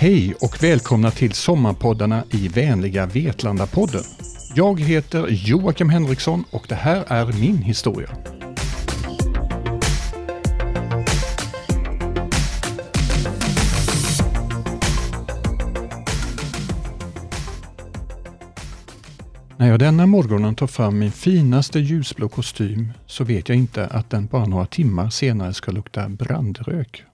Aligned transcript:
Hej 0.00 0.34
och 0.40 0.62
välkomna 0.62 1.10
till 1.10 1.32
sommarpoddarna 1.32 2.24
i 2.30 2.48
vänliga 2.48 3.06
Vetlanda-podden. 3.06 4.04
Jag 4.54 4.80
heter 4.80 5.26
Joakim 5.28 5.88
Henriksson 5.88 6.44
och 6.50 6.66
det 6.68 6.74
här 6.74 7.04
är 7.08 7.26
min 7.40 7.58
historia. 7.58 8.08
När 19.56 19.68
jag 19.68 19.78
denna 19.78 20.06
morgonen 20.06 20.54
tar 20.54 20.66
fram 20.66 20.98
min 20.98 21.12
finaste 21.12 21.78
ljusblå 21.78 22.28
kostym 22.28 22.92
så 23.06 23.24
vet 23.24 23.48
jag 23.48 23.58
inte 23.58 23.86
att 23.86 24.10
den 24.10 24.26
bara 24.26 24.44
några 24.44 24.66
timmar 24.66 25.10
senare 25.10 25.54
ska 25.54 25.72
lukta 25.72 26.08
brandrök. 26.08 27.04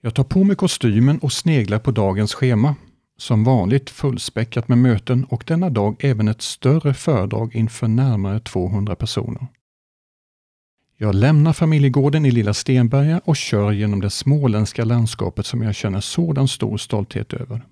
Jag 0.00 0.14
tar 0.14 0.24
på 0.24 0.44
mig 0.44 0.56
kostymen 0.56 1.18
och 1.18 1.32
sneglar 1.32 1.78
på 1.78 1.90
dagens 1.90 2.34
schema. 2.34 2.74
Som 3.18 3.44
vanligt 3.44 3.90
fullspäckat 3.90 4.68
med 4.68 4.78
möten 4.78 5.24
och 5.24 5.44
denna 5.46 5.70
dag 5.70 5.96
även 6.00 6.28
ett 6.28 6.42
större 6.42 6.94
föredrag 6.94 7.54
inför 7.54 7.88
närmare 7.88 8.40
200 8.40 8.96
personer. 8.96 9.46
Jag 10.98 11.14
lämnar 11.14 11.52
familjegården 11.52 12.26
i 12.26 12.30
Lilla 12.30 12.54
Stenberga 12.54 13.20
och 13.24 13.36
kör 13.36 13.72
genom 13.72 14.00
det 14.00 14.10
småländska 14.10 14.84
landskapet 14.84 15.46
som 15.46 15.62
jag 15.62 15.74
känner 15.74 16.00
sådan 16.00 16.48
stor 16.48 16.76
stolthet 16.76 17.32
över. 17.32 17.62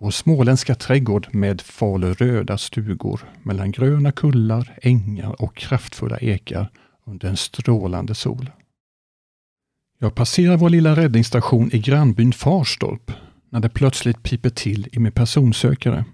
Vår 0.00 0.10
småländska 0.10 0.74
trädgård 0.74 1.28
med 1.32 1.60
faluröda 1.60 2.58
stugor 2.58 3.20
mellan 3.42 3.70
gröna 3.72 4.12
kullar, 4.12 4.78
ängar 4.82 5.42
och 5.42 5.56
kraftfulla 5.56 6.18
ekar 6.18 6.70
under 7.04 7.28
en 7.28 7.36
strålande 7.36 8.14
sol. 8.14 8.50
Jag 10.00 10.14
passerar 10.14 10.56
vår 10.56 10.70
lilla 10.70 10.96
räddningsstation 10.96 11.70
i 11.72 11.78
grannbyn 11.78 12.32
Farstorp 12.32 13.12
när 13.50 13.60
det 13.60 13.68
plötsligt 13.68 14.22
piper 14.22 14.50
till 14.50 14.88
i 14.92 14.98
min 14.98 15.12
personsökare. 15.12 16.04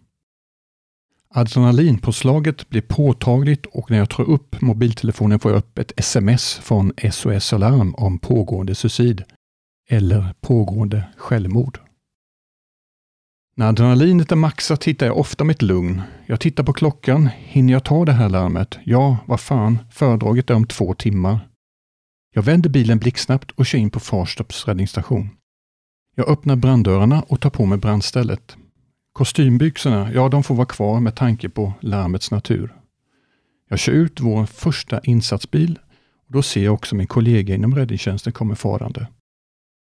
Adrenalinpåslaget 1.35 2.69
blir 2.69 2.81
påtagligt 2.81 3.67
och 3.67 3.91
när 3.91 3.99
jag 3.99 4.11
tar 4.11 4.31
upp 4.31 4.61
mobiltelefonen 4.61 5.41
får 5.41 5.51
jag 5.51 5.59
upp 5.59 5.79
ett 5.79 5.93
sms 5.97 6.55
från 6.55 6.93
SOS 7.13 7.53
Alarm 7.53 7.95
om 7.95 8.19
pågående 8.19 8.75
suicid 8.75 9.23
eller 9.89 10.35
pågående 10.41 11.05
självmord. 11.17 11.79
När 13.57 13.69
adrenalinet 13.69 14.33
är 14.33 14.37
maxat 14.37 14.85
hittar 14.85 15.07
jag 15.07 15.19
ofta 15.19 15.45
mitt 15.45 15.63
lugn. 15.63 16.03
Jag 16.27 16.41
tittar 16.41 16.65
på 16.65 16.73
klockan. 16.73 17.29
Hinner 17.37 17.73
jag 17.73 17.85
ta 17.85 18.05
det 18.05 18.13
här 18.13 18.29
larmet? 18.29 18.79
Ja, 18.85 19.17
vad 19.27 19.41
fan, 19.41 19.79
föredraget 19.91 20.51
är 20.51 20.55
om 20.55 20.67
två 20.67 20.95
timmar. 20.95 21.41
Jag 22.37 22.43
vänder 22.43 22.71
bilen 22.71 22.99
blixtsnabbt 22.99 23.51
och 23.51 23.67
kör 23.67 23.79
in 23.79 23.91
på 23.91 24.01
Farstorps 24.01 24.69
räddningsstation. 24.69 25.31
Jag 26.17 26.29
öppnar 26.29 26.57
branddörrarna 26.57 27.23
och 27.23 27.41
tar 27.41 27.51
på 27.51 27.67
mig 27.67 27.79
brandstället. 27.79 28.57
Kostymbyxorna, 29.13 30.13
ja 30.13 30.29
de 30.29 30.43
får 30.43 30.55
vara 30.55 30.67
kvar 30.67 31.01
med 31.01 31.15
tanke 31.15 31.49
på 31.49 31.73
larmets 31.81 32.31
natur. 32.31 32.75
Jag 33.69 33.79
kör 33.79 33.93
ut 33.93 34.21
vår 34.21 34.47
första 34.47 35.01
insatsbil 35.01 35.79
och 36.27 36.33
då 36.33 36.43
ser 36.43 36.65
jag 36.65 36.75
också 36.75 36.95
min 36.95 37.07
kollega 37.07 37.55
inom 37.55 37.75
räddningstjänsten 37.75 38.33
kommer 38.33 38.55
farande. 38.55 39.07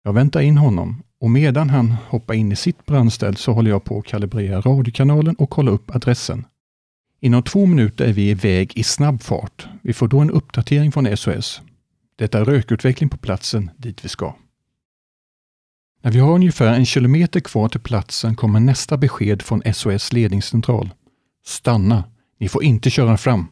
Jag 0.04 0.12
väntar 0.12 0.40
in 0.40 0.56
honom 0.56 1.02
och 1.20 1.30
medan 1.30 1.70
han 1.70 1.96
hoppar 2.08 2.34
in 2.34 2.52
i 2.52 2.56
sitt 2.56 2.86
brandställ 2.86 3.36
så 3.36 3.52
håller 3.52 3.70
jag 3.70 3.84
på 3.84 3.98
att 3.98 4.06
kalibrera 4.06 4.60
radiokanalen 4.60 5.34
och 5.34 5.50
kolla 5.50 5.70
upp 5.70 5.94
adressen. 5.96 6.44
Inom 7.20 7.42
två 7.42 7.66
minuter 7.66 8.04
är 8.04 8.12
vi 8.12 8.30
iväg 8.30 8.72
i 8.76 8.82
snabb 8.82 9.22
fart. 9.22 9.68
Vi 9.82 9.92
får 9.92 10.08
då 10.08 10.20
en 10.20 10.30
uppdatering 10.30 10.92
från 10.92 11.16
SOS. 11.16 11.62
Det 12.20 12.34
är 12.34 12.44
rökutveckling 12.44 13.08
på 13.08 13.16
platsen 13.16 13.70
dit 13.76 14.04
vi 14.04 14.08
ska. 14.08 14.34
När 16.02 16.10
vi 16.10 16.18
har 16.18 16.34
ungefär 16.34 16.74
en 16.74 16.86
kilometer 16.86 17.40
kvar 17.40 17.68
till 17.68 17.80
platsen 17.80 18.36
kommer 18.36 18.60
nästa 18.60 18.96
besked 18.96 19.42
från 19.42 19.62
SOS 19.74 20.12
ledningscentral. 20.12 20.90
Stanna! 21.44 22.04
Ni 22.38 22.48
får 22.48 22.64
inte 22.64 22.90
köra 22.90 23.16
fram. 23.16 23.46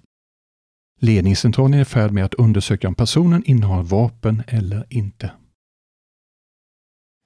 Ledningscentralen 1.00 1.74
är 1.74 1.82
i 1.82 1.84
färd 1.84 2.10
med 2.10 2.24
att 2.24 2.34
undersöka 2.34 2.88
om 2.88 2.94
personen 2.94 3.44
innehar 3.44 3.82
vapen 3.82 4.42
eller 4.46 4.86
inte. 4.88 5.30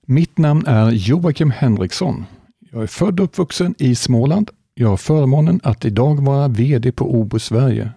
Mitt 0.06 0.38
namn 0.38 0.66
är 0.66 0.90
Joakim 0.90 1.50
Henriksson. 1.50 2.24
Jag 2.70 2.82
är 2.82 2.86
född 2.86 3.20
och 3.20 3.24
uppvuxen 3.24 3.74
i 3.78 3.94
Småland. 3.94 4.50
Jag 4.74 4.88
har 4.88 4.96
förmånen 4.96 5.60
att 5.62 5.84
idag 5.84 6.24
vara 6.24 6.48
VD 6.48 6.92
på 6.92 7.14
Obo 7.14 7.38
Sverige. 7.38 7.92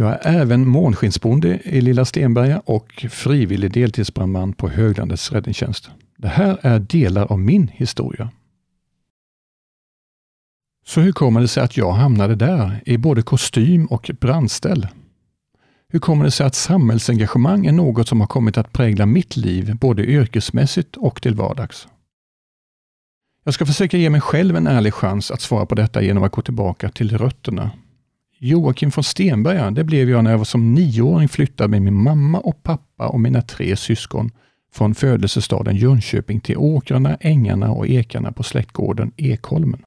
Jag 0.00 0.26
är 0.26 0.40
även 0.40 0.68
månskinsbonde 0.68 1.60
i 1.64 1.80
Lilla 1.80 2.04
Stenberga 2.04 2.62
och 2.64 3.06
frivillig 3.10 3.72
deltidsbrandman 3.72 4.52
på 4.52 4.68
Höglandets 4.68 5.32
räddningstjänst. 5.32 5.90
Det 6.16 6.28
här 6.28 6.58
är 6.62 6.78
delar 6.78 7.32
av 7.32 7.38
min 7.38 7.68
historia. 7.68 8.30
Så 10.86 11.00
hur 11.00 11.12
kommer 11.12 11.40
det 11.40 11.48
sig 11.48 11.62
att 11.62 11.76
jag 11.76 11.92
hamnade 11.92 12.34
där, 12.34 12.82
i 12.86 12.98
både 12.98 13.22
kostym 13.22 13.86
och 13.86 14.10
brandställ? 14.20 14.88
Hur 15.88 15.98
kommer 15.98 16.24
det 16.24 16.30
sig 16.30 16.46
att 16.46 16.54
samhällsengagemang 16.54 17.66
är 17.66 17.72
något 17.72 18.08
som 18.08 18.20
har 18.20 18.26
kommit 18.26 18.58
att 18.58 18.72
prägla 18.72 19.06
mitt 19.06 19.36
liv, 19.36 19.76
både 19.76 20.04
yrkesmässigt 20.04 20.96
och 20.96 21.22
till 21.22 21.34
vardags? 21.34 21.88
Jag 23.44 23.54
ska 23.54 23.66
försöka 23.66 23.96
ge 23.96 24.10
mig 24.10 24.20
själv 24.20 24.56
en 24.56 24.66
ärlig 24.66 24.94
chans 24.94 25.30
att 25.30 25.40
svara 25.40 25.66
på 25.66 25.74
detta 25.74 26.02
genom 26.02 26.22
att 26.22 26.32
gå 26.32 26.42
tillbaka 26.42 26.90
till 26.90 27.18
rötterna. 27.18 27.70
Joakim 28.38 28.90
från 28.90 29.04
Stenberga, 29.04 29.70
det 29.70 29.84
blev 29.84 30.10
jag 30.10 30.24
när 30.24 30.30
jag 30.30 30.38
var 30.38 30.44
som 30.44 30.74
nioåring 30.74 31.28
flyttade 31.28 31.68
med 31.68 31.82
min 31.82 32.02
mamma 32.02 32.38
och 32.38 32.62
pappa 32.62 33.08
och 33.08 33.20
mina 33.20 33.42
tre 33.42 33.76
syskon 33.76 34.30
från 34.72 34.94
födelsestaden 34.94 35.76
Jönköping 35.76 36.40
till 36.40 36.56
åkrarna, 36.56 37.16
ängarna 37.20 37.70
och 37.70 37.86
ekarna 37.86 38.32
på 38.32 38.42
släktgården 38.42 39.12
Ekholmen. 39.16 39.82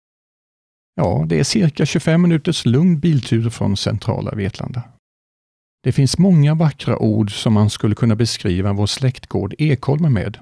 Ja, 0.95 1.25
det 1.28 1.39
är 1.39 1.44
cirka 1.44 1.85
25 1.85 2.22
minuters 2.22 2.66
lugn 2.66 3.00
biltur 3.00 3.50
från 3.50 3.78
centrala 3.78 4.31
Vetlanda. 4.31 4.83
Det 5.83 5.91
finns 5.91 6.18
många 6.18 6.56
vackra 6.56 6.97
ord 6.97 7.31
som 7.31 7.53
man 7.53 7.69
skulle 7.69 7.95
kunna 7.95 8.16
beskriva 8.16 8.73
vår 8.73 8.85
släktgård 8.85 9.56
Ekholmen 9.57 10.13
med. 10.13 10.38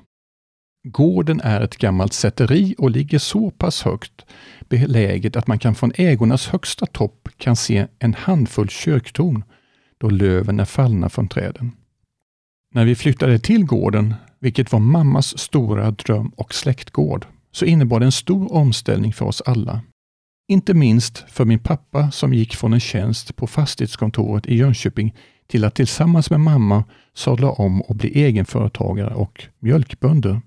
Gården 0.83 1.41
är 1.41 1.61
ett 1.61 1.77
gammalt 1.77 2.13
säteri 2.13 2.75
och 2.77 2.91
ligger 2.91 3.19
så 3.19 3.51
pass 3.51 3.81
högt 3.81 4.25
beläget 4.69 5.35
att 5.35 5.47
man 5.47 5.59
kan 5.59 5.75
från 5.75 5.91
ägornas 5.95 6.47
högsta 6.47 6.85
topp 6.85 7.29
kan 7.37 7.55
se 7.55 7.87
en 7.99 8.13
handfull 8.13 8.69
kyrktorn 8.69 9.43
då 9.97 10.09
löven 10.09 10.59
är 10.59 10.65
fallna 10.65 11.09
från 11.09 11.27
träden. 11.27 11.71
När 12.73 12.85
vi 12.85 12.95
flyttade 12.95 13.39
till 13.39 13.65
gården, 13.65 14.15
vilket 14.39 14.71
var 14.71 14.79
mammas 14.79 15.37
stora 15.37 15.91
dröm 15.91 16.29
och 16.35 16.53
släktgård, 16.53 17.25
så 17.51 17.65
innebar 17.65 17.99
det 17.99 18.05
en 18.05 18.11
stor 18.11 18.53
omställning 18.53 19.13
för 19.13 19.25
oss 19.25 19.41
alla. 19.45 19.81
Inte 20.47 20.73
minst 20.73 21.17
för 21.17 21.45
min 21.45 21.59
pappa 21.59 22.11
som 22.11 22.33
gick 22.33 22.55
från 22.55 22.73
en 22.73 22.79
tjänst 22.79 23.35
på 23.35 23.47
fastighetskontoret 23.47 24.45
i 24.45 24.55
Jönköping 24.55 25.15
till 25.47 25.65
att 25.65 25.75
tillsammans 25.75 26.29
med 26.29 26.39
mamma 26.39 26.83
sadla 27.13 27.51
om 27.51 27.81
och 27.81 27.95
bli 27.95 28.23
egenföretagare 28.23 29.13
och 29.13 29.45
mjölkbönder. 29.59 30.41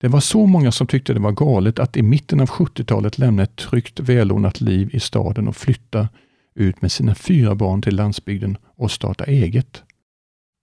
Det 0.00 0.08
var 0.08 0.20
så 0.20 0.46
många 0.46 0.72
som 0.72 0.86
tyckte 0.86 1.14
det 1.14 1.20
var 1.20 1.32
galet 1.32 1.78
att 1.78 1.96
i 1.96 2.02
mitten 2.02 2.40
av 2.40 2.48
70-talet 2.48 3.18
lämna 3.18 3.42
ett 3.42 3.56
tryggt 3.56 4.00
välordnat 4.00 4.60
liv 4.60 4.90
i 4.92 5.00
staden 5.00 5.48
och 5.48 5.56
flytta 5.56 6.08
ut 6.54 6.82
med 6.82 6.92
sina 6.92 7.14
fyra 7.14 7.54
barn 7.54 7.82
till 7.82 7.96
landsbygden 7.96 8.56
och 8.76 8.90
starta 8.90 9.24
eget. 9.24 9.82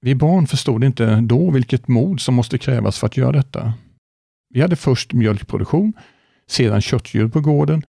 Vi 0.02 0.16
barn 0.16 0.48
förstod 0.48 0.84
inte 0.84 1.22
då 1.22 1.52
vilket 1.52 1.88
mod 1.88 2.20
som 2.20 2.36
måste 2.36 2.58
krävas 2.58 3.00
för 3.00 3.08
att 3.08 3.18
göra 3.18 3.32
detta. 3.32 3.74
Vi 4.54 4.62
hade 4.62 4.76
först 4.76 5.14
mjölkproduktion, 5.14 5.94
sedan 6.48 6.82
köttdjur 6.82 7.28
på 7.28 7.42
gården 7.42 7.84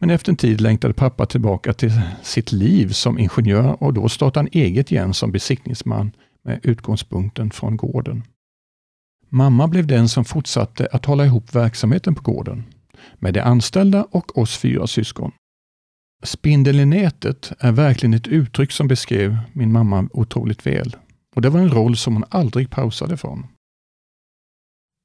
men 0.00 0.10
efter 0.10 0.32
en 0.32 0.36
tid 0.36 0.60
längtade 0.60 0.94
pappa 0.94 1.26
tillbaka 1.26 1.72
till 1.72 2.00
sitt 2.22 2.52
liv 2.52 2.88
som 2.88 3.18
ingenjör 3.18 3.82
och 3.82 3.94
då 3.94 4.08
startade 4.08 4.38
han 4.38 4.62
eget 4.62 4.92
igen 4.92 5.14
som 5.14 5.32
besiktningsman 5.32 6.12
med 6.44 6.60
utgångspunkten 6.62 7.50
från 7.50 7.76
gården. 7.76 8.22
Mamma 9.34 9.68
blev 9.68 9.86
den 9.86 10.08
som 10.08 10.24
fortsatte 10.24 10.88
att 10.92 11.04
hålla 11.04 11.24
ihop 11.24 11.54
verksamheten 11.54 12.14
på 12.14 12.22
gården 12.22 12.64
med 13.14 13.34
de 13.34 13.40
anställda 13.40 14.04
och 14.10 14.38
oss 14.38 14.56
fyra 14.56 14.86
syskon. 14.86 15.32
Spindeln 16.22 16.80
i 16.80 16.86
nätet 16.86 17.52
är 17.58 17.72
verkligen 17.72 18.14
ett 18.14 18.26
uttryck 18.26 18.72
som 18.72 18.88
beskrev 18.88 19.38
min 19.52 19.72
mamma 19.72 20.08
otroligt 20.12 20.66
väl 20.66 20.96
och 21.36 21.42
det 21.42 21.48
var 21.48 21.60
en 21.60 21.70
roll 21.70 21.96
som 21.96 22.14
hon 22.14 22.24
aldrig 22.28 22.70
pausade 22.70 23.16
från. 23.16 23.46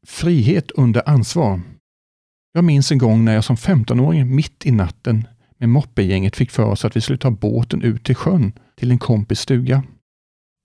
Frihet 0.08 0.72
under 0.72 1.10
ansvar 1.10 1.62
jag 2.54 2.64
minns 2.64 2.92
en 2.92 2.98
gång 2.98 3.26
när 3.26 3.34
jag 3.34 3.44
som 3.44 3.56
15-åring 3.56 4.36
mitt 4.36 4.66
i 4.66 4.72
natten 4.72 5.28
med 5.58 5.70
moppegänget 5.70 6.36
fick 6.36 6.52
för 6.52 6.64
oss 6.64 6.86
att 6.86 6.96
vi 6.96 7.02
skulle 7.02 7.18
ta 7.18 7.32
båten 7.32 7.82
ut 7.82 8.04
till 8.04 8.16
sjön 8.16 8.54
till 8.76 8.92
en 8.92 9.00
kompis 9.00 9.40
stuga. 9.40 9.84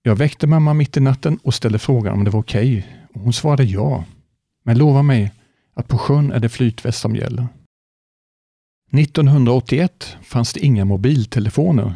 Jag 0.02 0.16
väckte 0.16 0.46
mamma 0.46 0.74
mitt 0.74 0.96
i 0.96 1.00
natten 1.00 1.38
och 1.42 1.54
ställde 1.54 1.78
frågan 1.78 2.14
om 2.14 2.24
det 2.24 2.30
var 2.30 2.40
okej. 2.40 2.78
Okay. 2.78 3.03
Hon 3.14 3.32
svarade 3.32 3.64
ja. 3.64 4.04
Men 4.62 4.78
lova 4.78 5.02
mig 5.02 5.32
att 5.74 5.88
på 5.88 5.98
sjön 5.98 6.32
är 6.32 6.40
det 6.40 6.48
flytväst 6.48 7.00
som 7.00 7.16
gäller. 7.16 7.46
1981 8.92 10.16
fanns 10.22 10.52
det 10.52 10.60
inga 10.60 10.84
mobiltelefoner. 10.84 11.94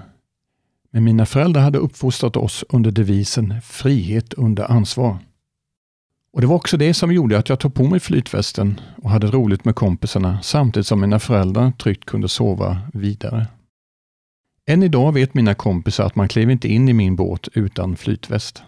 Men 0.90 1.04
mina 1.04 1.26
föräldrar 1.26 1.62
hade 1.62 1.78
uppfostrat 1.78 2.36
oss 2.36 2.64
under 2.68 2.90
devisen 2.90 3.54
frihet 3.62 4.32
under 4.34 4.64
ansvar. 4.64 5.18
Och 6.32 6.40
Det 6.40 6.46
var 6.46 6.56
också 6.56 6.76
det 6.76 6.94
som 6.94 7.12
gjorde 7.12 7.38
att 7.38 7.48
jag 7.48 7.60
tog 7.60 7.74
på 7.74 7.84
mig 7.84 8.00
flytvästen 8.00 8.80
och 9.02 9.10
hade 9.10 9.26
roligt 9.26 9.64
med 9.64 9.74
kompisarna 9.74 10.42
samtidigt 10.42 10.86
som 10.86 11.00
mina 11.00 11.18
föräldrar 11.18 11.70
tryggt 11.70 12.04
kunde 12.04 12.28
sova 12.28 12.78
vidare. 12.92 13.46
Än 14.66 14.82
idag 14.82 15.12
vet 15.12 15.34
mina 15.34 15.54
kompisar 15.54 16.04
att 16.04 16.14
man 16.14 16.28
klev 16.28 16.50
inte 16.50 16.68
in 16.68 16.88
i 16.88 16.92
min 16.92 17.16
båt 17.16 17.48
utan 17.54 17.96
flytväst. 17.96 18.62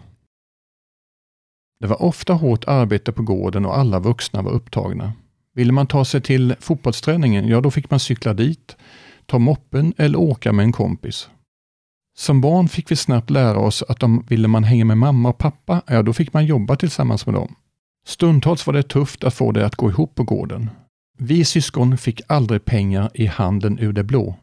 Det 1.80 1.86
var 1.86 2.02
ofta 2.02 2.32
hårt 2.32 2.64
arbete 2.66 3.12
på 3.12 3.22
gården 3.22 3.66
och 3.66 3.78
alla 3.78 4.00
vuxna 4.00 4.42
var 4.42 4.52
upptagna. 4.52 5.12
Ville 5.54 5.72
man 5.72 5.86
ta 5.86 6.04
sig 6.04 6.20
till 6.20 6.54
fotbollsträningen, 6.60 7.48
ja 7.48 7.60
då 7.60 7.70
fick 7.70 7.90
man 7.90 8.00
cykla 8.00 8.34
dit, 8.34 8.76
ta 9.26 9.38
moppen 9.38 9.94
eller 9.96 10.18
åka 10.18 10.52
med 10.52 10.62
en 10.62 10.72
kompis. 10.72 11.28
Som 12.18 12.40
barn 12.40 12.68
fick 12.68 12.90
vi 12.90 12.96
snabbt 12.96 13.30
lära 13.30 13.58
oss 13.58 13.82
att 13.88 14.02
om 14.02 14.24
ville 14.28 14.48
man 14.48 14.64
hänga 14.64 14.84
med 14.84 14.98
mamma 14.98 15.28
och 15.28 15.38
pappa, 15.38 15.82
ja 15.86 16.02
då 16.02 16.12
fick 16.12 16.32
man 16.32 16.46
jobba 16.46 16.76
tillsammans 16.76 17.26
med 17.26 17.34
dem. 17.34 17.54
Stundtals 18.06 18.66
var 18.66 18.74
det 18.74 18.82
tufft 18.82 19.24
att 19.24 19.34
få 19.34 19.52
det 19.52 19.66
att 19.66 19.76
gå 19.76 19.90
ihop 19.90 20.14
på 20.14 20.24
gården. 20.24 20.70
Vi 21.18 21.44
syskon 21.44 21.98
fick 21.98 22.20
aldrig 22.26 22.64
pengar 22.64 23.10
i 23.14 23.26
handen 23.26 23.78
ur 23.78 23.92
det 23.92 24.04
blå. 24.04 24.36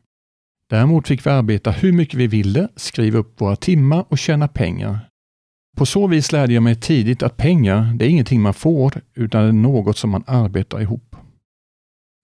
Däremot 0.70 1.08
fick 1.08 1.26
vi 1.26 1.30
arbeta 1.30 1.72
hur 1.72 1.92
mycket 1.92 2.20
vi 2.20 2.28
ville, 2.28 2.68
skriva 2.76 3.20
upp 3.20 3.42
våra 3.42 3.56
timmar 3.56 4.06
och 4.10 4.18
tjäna 4.18 4.48
pengar. 4.48 5.00
På 5.78 5.86
så 5.86 6.08
vis 6.08 6.32
lärde 6.32 6.54
jag 6.54 6.64
mig 6.64 6.76
tidigt 6.76 7.24
att 7.24 7.38
pengar, 7.38 7.94
det 7.96 8.06
är 8.06 8.10
ingenting 8.10 8.42
man 8.42 8.54
får, 8.54 9.02
utan 9.14 9.42
det 9.42 9.48
är 9.48 9.54
något 9.54 9.98
som 9.98 10.10
man 10.10 10.24
arbetar 10.28 10.82
ihop. 10.82 11.16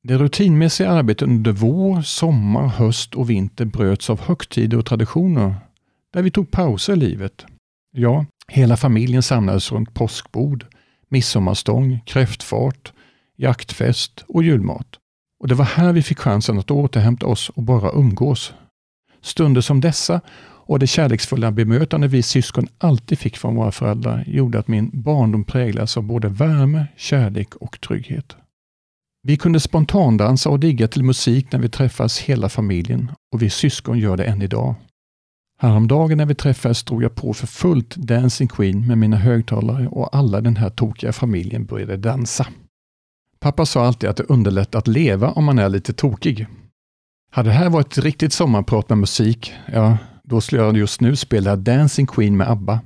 Det 0.03 0.17
rutinmässiga 0.17 0.91
arbetet 0.91 1.27
under 1.27 1.51
vår, 1.51 2.01
sommar, 2.01 2.67
höst 2.67 3.15
och 3.15 3.29
vinter 3.29 3.65
bröts 3.65 4.09
av 4.09 4.21
högtider 4.21 4.77
och 4.77 4.85
traditioner, 4.85 5.55
där 6.13 6.21
vi 6.21 6.31
tog 6.31 6.51
pauser 6.51 6.94
i 6.94 6.95
livet. 6.95 7.45
Ja, 7.91 8.25
hela 8.47 8.77
familjen 8.77 9.23
samlades 9.23 9.71
runt 9.71 9.94
påskbord, 9.94 10.65
midsommarstång, 11.09 11.99
kräftfart, 12.06 12.94
jaktfest 13.38 14.23
och 14.27 14.44
julmat. 14.44 14.88
Och 15.39 15.47
det 15.47 15.56
var 15.56 15.65
här 15.65 15.94
vi 15.94 16.01
fick 16.01 16.19
chansen 16.19 16.59
att 16.59 16.71
återhämta 16.71 17.25
oss 17.25 17.49
och 17.49 17.63
bara 17.63 17.91
umgås. 17.91 18.53
Stunder 19.21 19.61
som 19.61 19.81
dessa 19.81 20.21
och 20.65 20.80
det 20.80 20.88
kärleksfulla 20.88 21.51
bemötande 21.51 22.07
vi 22.07 22.24
syskon 22.24 22.68
alltid 22.77 23.19
fick 23.19 23.38
från 23.38 23.56
våra 23.56 23.71
föräldrar 23.71 24.24
gjorde 24.27 24.60
att 24.60 24.68
min 24.68 24.89
barndom 24.94 25.44
präglades 25.44 25.98
av 25.98 26.04
både 26.04 26.30
värme, 26.30 26.88
kärlek 26.98 27.56
och 27.56 27.81
trygghet. 27.81 28.36
Vi 29.24 29.38
kunde 29.38 29.60
spontandansa 29.60 30.50
och 30.50 30.60
digga 30.60 30.88
till 30.88 31.04
musik 31.04 31.51
när 31.51 31.60
vi 31.60 31.69
träffades 31.69 32.19
hela 32.19 32.50
familjen 32.50 33.12
och 33.33 33.42
vi 33.42 33.50
syskon 33.50 34.00
gör 34.00 34.18
det 34.18 34.24
än 34.24 34.42
idag. 34.42 34.75
Häromdagen 35.60 36.18
när 36.18 36.25
vi 36.25 36.36
träffades 36.36 36.83
drog 36.83 37.04
jag 37.04 37.16
på 37.16 37.33
för 37.33 37.48
fullt 37.48 37.95
Dancing 37.95 38.48
Queen 38.48 38.88
med 38.88 38.98
mina 38.98 39.18
högtalare 39.18 39.88
och 39.88 40.16
alla 40.16 40.42
den 40.42 40.56
här 40.56 40.69
tokiga 40.69 41.13
familjen 41.13 41.66
började 41.66 41.98
dansa. 41.98 42.48
Pappa 43.39 43.66
sa 43.66 43.86
alltid 43.86 44.09
att 44.09 44.18
det 44.18 44.24
underlättar 44.24 44.80
att 44.80 44.88
leva 44.88 45.31
om 45.31 45.44
man 45.44 45.59
är 45.59 45.69
lite 45.69 45.94
tokig. 45.94 46.48
Hade 47.31 47.50
det 47.50 47.54
här 47.54 47.69
varit 47.69 47.98
ett 47.98 48.04
riktigt 48.04 48.33
sommarprat 48.33 48.89
med 48.89 48.98
musik, 48.98 49.54
ja, 49.74 49.98
då 50.27 50.41
skulle 50.41 50.61
jag 50.61 50.77
just 50.77 51.01
nu 51.01 51.15
spela 51.15 51.55
Dancing 51.55 52.07
Queen 52.07 52.37
med 52.37 52.49
ABBA. 52.49 52.79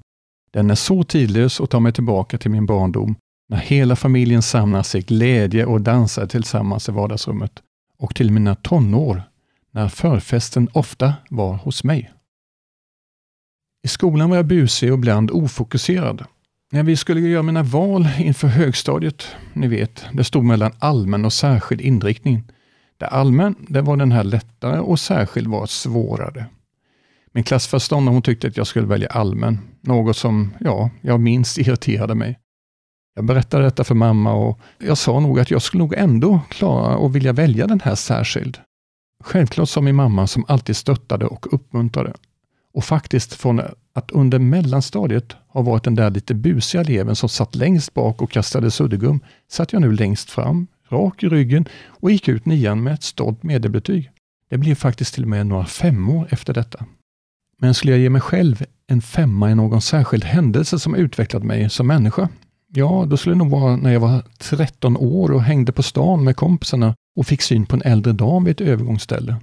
Den 0.51 0.69
är 0.71 0.75
så 0.75 1.03
tidlös 1.03 1.59
och 1.59 1.69
tar 1.69 1.79
mig 1.79 1.93
tillbaka 1.93 2.37
till 2.37 2.51
min 2.51 2.65
barndom, 2.65 3.15
när 3.49 3.57
hela 3.57 3.95
familjen 3.95 4.41
samlas 4.41 4.95
i 4.95 5.01
glädje 5.01 5.65
och 5.65 5.81
dansar 5.81 6.27
tillsammans 6.27 6.89
i 6.89 6.91
vardagsrummet. 6.91 7.51
Och 7.99 8.15
till 8.15 8.31
mina 8.31 8.55
tonår, 8.55 9.23
när 9.71 9.89
förfesten 9.89 10.69
ofta 10.73 11.13
var 11.29 11.53
hos 11.53 11.83
mig. 11.83 12.11
I 13.83 13.87
skolan 13.87 14.29
var 14.29 14.37
jag 14.37 14.45
busig 14.45 14.91
och 14.91 14.97
ibland 14.97 15.31
ofokuserad. 15.31 16.25
När 16.71 16.83
vi 16.83 16.95
skulle 16.95 17.21
göra 17.21 17.43
mina 17.43 17.63
val 17.63 18.07
inför 18.19 18.47
högstadiet, 18.47 19.27
ni 19.53 19.67
vet, 19.67 20.05
det 20.13 20.23
stod 20.23 20.43
mellan 20.43 20.71
allmän 20.79 21.25
och 21.25 21.33
särskild 21.33 21.81
inriktning. 21.81 22.43
Det 22.97 23.07
allmän, 23.07 23.55
det 23.59 23.81
var 23.81 23.97
den 23.97 24.11
här 24.11 24.23
lättare 24.23 24.79
och 24.79 24.99
särskild 24.99 25.47
var 25.47 25.65
svårare. 25.65 26.45
Min 27.37 27.43
klassföreståndare 27.43 28.13
hon 28.13 28.21
tyckte 28.21 28.47
att 28.47 28.57
jag 28.57 28.67
skulle 28.67 28.87
välja 28.87 29.07
allmän, 29.09 29.59
något 29.81 30.17
som 30.17 30.53
ja, 30.59 30.89
jag 31.01 31.19
minst 31.19 31.57
irriterade 31.57 32.15
mig. 32.15 32.39
Jag 33.15 33.25
berättade 33.25 33.63
detta 33.63 33.83
för 33.83 33.95
mamma 33.95 34.33
och 34.33 34.59
jag 34.77 34.97
sa 34.97 35.19
nog 35.19 35.39
att 35.39 35.51
jag 35.51 35.61
skulle 35.61 35.83
nog 35.83 35.93
ändå 35.93 36.39
klara 36.49 36.95
och 36.97 37.15
vilja 37.15 37.33
välja 37.33 37.67
den 37.67 37.79
här 37.79 37.95
särskild. 37.95 38.57
Självklart 39.23 39.69
sa 39.69 39.81
min 39.81 39.95
mamma 39.95 40.27
som 40.27 40.45
alltid 40.47 40.75
stöttade 40.77 41.25
och 41.25 41.53
uppmuntrade. 41.53 42.13
Och 42.73 42.83
faktiskt 42.83 43.33
från 43.33 43.61
att 43.93 44.11
under 44.11 44.39
mellanstadiet 44.39 45.35
ha 45.47 45.61
varit 45.61 45.83
den 45.83 45.95
där 45.95 46.09
lite 46.09 46.33
busiga 46.33 46.81
eleven 46.81 47.15
som 47.15 47.29
satt 47.29 47.55
längst 47.55 47.93
bak 47.93 48.21
och 48.21 48.31
kastade 48.31 48.71
suddgum, 48.71 49.19
satt 49.51 49.73
jag 49.73 49.81
nu 49.81 49.91
längst 49.91 50.31
fram, 50.31 50.67
rak 50.89 51.23
i 51.23 51.29
ryggen 51.29 51.65
och 51.85 52.11
gick 52.11 52.27
ut 52.27 52.45
nian 52.45 52.83
med 52.83 52.93
ett 52.93 53.03
stolt 53.03 53.43
medelbetyg. 53.43 54.11
Det 54.49 54.57
blev 54.57 54.75
faktiskt 54.75 55.13
till 55.13 55.23
och 55.23 55.29
med 55.29 55.47
några 55.47 55.65
femmor 55.65 56.27
efter 56.31 56.53
detta. 56.53 56.85
Men 57.62 57.74
skulle 57.74 57.94
jag 57.94 58.01
ge 58.01 58.09
mig 58.09 58.21
själv 58.21 58.65
en 58.88 59.01
femma 59.01 59.51
i 59.51 59.56
någon 59.56 59.81
särskild 59.81 60.24
händelse 60.24 60.80
som 60.80 60.95
utvecklat 60.95 61.44
mig 61.44 61.69
som 61.69 61.88
människa? 61.88 62.30
Ja, 62.74 63.06
då 63.07 63.18
skulle 63.18 63.36
det 63.36 63.39
nog 63.39 63.50
vara 63.50 63.75
när 63.75 63.94
jag 63.94 64.00
var 64.00 64.24
13 64.38 64.98
år 64.98 65.31
och 65.31 65.44
hängde 65.44 65.71
på 65.71 65.83
stan 65.83 66.24
med 66.24 66.36
kompisarna 66.36 66.95
och 67.15 67.27
fick 67.27 67.42
syn 67.42 67.65
på 67.65 67.75
en 67.75 67.81
äldre 67.81 68.13
dam 68.13 68.44
vid 68.44 68.51
ett 68.51 68.68
övergångsställe. 68.68 69.36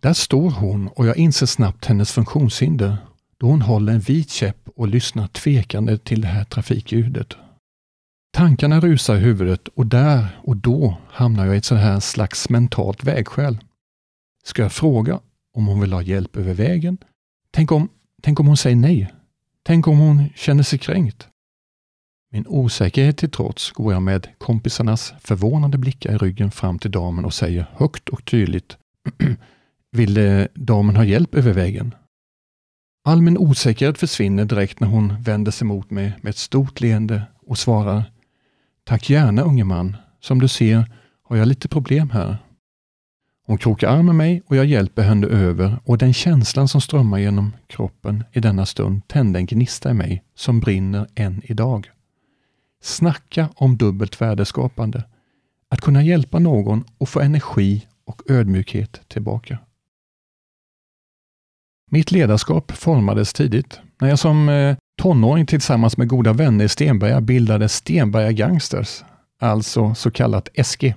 Där 0.00 0.12
står 0.12 0.50
hon 0.50 0.88
och 0.88 1.06
jag 1.06 1.16
inser 1.16 1.46
snabbt 1.46 1.84
hennes 1.84 2.12
funktionshinder 2.12 2.96
då 3.38 3.46
hon 3.46 3.62
håller 3.62 3.92
en 3.92 4.00
vit 4.00 4.30
käpp 4.30 4.68
och 4.76 4.88
lyssnar 4.88 5.26
tvekande 5.26 5.98
till 5.98 6.20
det 6.20 6.28
här 6.28 6.44
trafikljudet. 6.44 7.36
Tankarna 8.32 8.80
rusar 8.80 9.16
i 9.16 9.20
huvudet 9.20 9.68
och 9.68 9.86
där 9.86 10.40
och 10.42 10.56
då 10.56 10.96
hamnar 11.10 11.46
jag 11.46 11.54
i 11.54 11.58
ett 11.58 11.64
sånt 11.64 11.80
här 11.80 12.00
slags 12.00 12.48
mentalt 12.48 13.04
vägskäl. 13.04 13.58
Ska 14.44 14.62
jag 14.62 14.72
fråga 14.72 15.20
om 15.54 15.66
hon 15.66 15.80
vill 15.80 15.92
ha 15.92 16.02
hjälp 16.02 16.36
över 16.36 16.54
vägen 16.54 16.98
Tänk 17.54 17.72
om, 17.72 17.88
tänk 18.22 18.40
om 18.40 18.46
hon 18.46 18.56
säger 18.56 18.76
nej? 18.76 19.12
Tänk 19.62 19.86
om 19.86 19.98
hon 19.98 20.28
känner 20.34 20.62
sig 20.62 20.78
kränkt? 20.78 21.28
Min 22.32 22.46
osäkerhet 22.46 23.16
till 23.16 23.30
trots 23.30 23.70
går 23.70 23.92
jag 23.92 24.02
med 24.02 24.28
kompisarnas 24.38 25.14
förvånade 25.20 25.78
blickar 25.78 26.14
i 26.14 26.18
ryggen 26.18 26.50
fram 26.50 26.78
till 26.78 26.90
damen 26.90 27.24
och 27.24 27.34
säger 27.34 27.66
högt 27.72 28.08
och 28.08 28.24
tydligt 28.24 28.76
Vill 29.92 30.16
eh, 30.18 30.44
damen 30.54 30.96
ha 30.96 31.04
hjälp 31.04 31.34
över 31.34 31.52
vägen? 31.52 31.94
All 33.04 33.22
min 33.22 33.38
osäkerhet 33.38 33.98
försvinner 33.98 34.44
direkt 34.44 34.80
när 34.80 34.88
hon 34.88 35.22
vänder 35.22 35.52
sig 35.52 35.66
mot 35.66 35.90
mig 35.90 36.12
med 36.20 36.30
ett 36.30 36.36
stort 36.36 36.80
leende 36.80 37.22
och 37.46 37.58
svarar 37.58 38.04
Tack 38.84 39.10
gärna 39.10 39.42
unge 39.42 39.64
man. 39.64 39.96
Som 40.20 40.40
du 40.40 40.48
ser 40.48 40.92
har 41.22 41.36
jag 41.36 41.48
lite 41.48 41.68
problem 41.68 42.10
här. 42.10 42.36
Hon 43.46 43.58
krokar 43.58 43.88
arm 43.88 44.06
med 44.06 44.14
mig 44.14 44.42
och 44.46 44.56
jag 44.56 44.66
hjälper 44.66 45.02
henne 45.02 45.26
över 45.26 45.78
och 45.84 45.98
den 45.98 46.12
känslan 46.12 46.68
som 46.68 46.80
strömmar 46.80 47.18
genom 47.18 47.52
kroppen 47.66 48.24
i 48.32 48.40
denna 48.40 48.66
stund 48.66 49.08
tände 49.08 49.38
en 49.38 49.46
gnista 49.46 49.90
i 49.90 49.94
mig 49.94 50.24
som 50.34 50.60
brinner 50.60 51.06
än 51.14 51.42
idag. 51.44 51.90
Snacka 52.82 53.48
om 53.54 53.76
dubbelt 53.76 54.20
värdeskapande. 54.20 55.04
Att 55.68 55.80
kunna 55.80 56.02
hjälpa 56.02 56.38
någon 56.38 56.84
och 56.98 57.08
få 57.08 57.20
energi 57.20 57.86
och 58.04 58.22
ödmjukhet 58.30 59.00
tillbaka. 59.08 59.58
Mitt 61.90 62.12
ledarskap 62.12 62.72
formades 62.72 63.32
tidigt. 63.32 63.80
När 64.00 64.08
jag 64.08 64.18
som 64.18 64.48
eh, 64.48 64.76
tonåring 65.02 65.46
tillsammans 65.46 65.96
med 65.96 66.08
goda 66.08 66.32
vänner 66.32 66.64
i 66.64 66.68
Stenberga 66.68 67.20
bildade 67.20 67.68
Stenberga 67.68 68.32
Gangsters, 68.32 69.04
alltså 69.40 69.94
så 69.94 70.10
kallat 70.10 70.48
SG. 70.64 70.94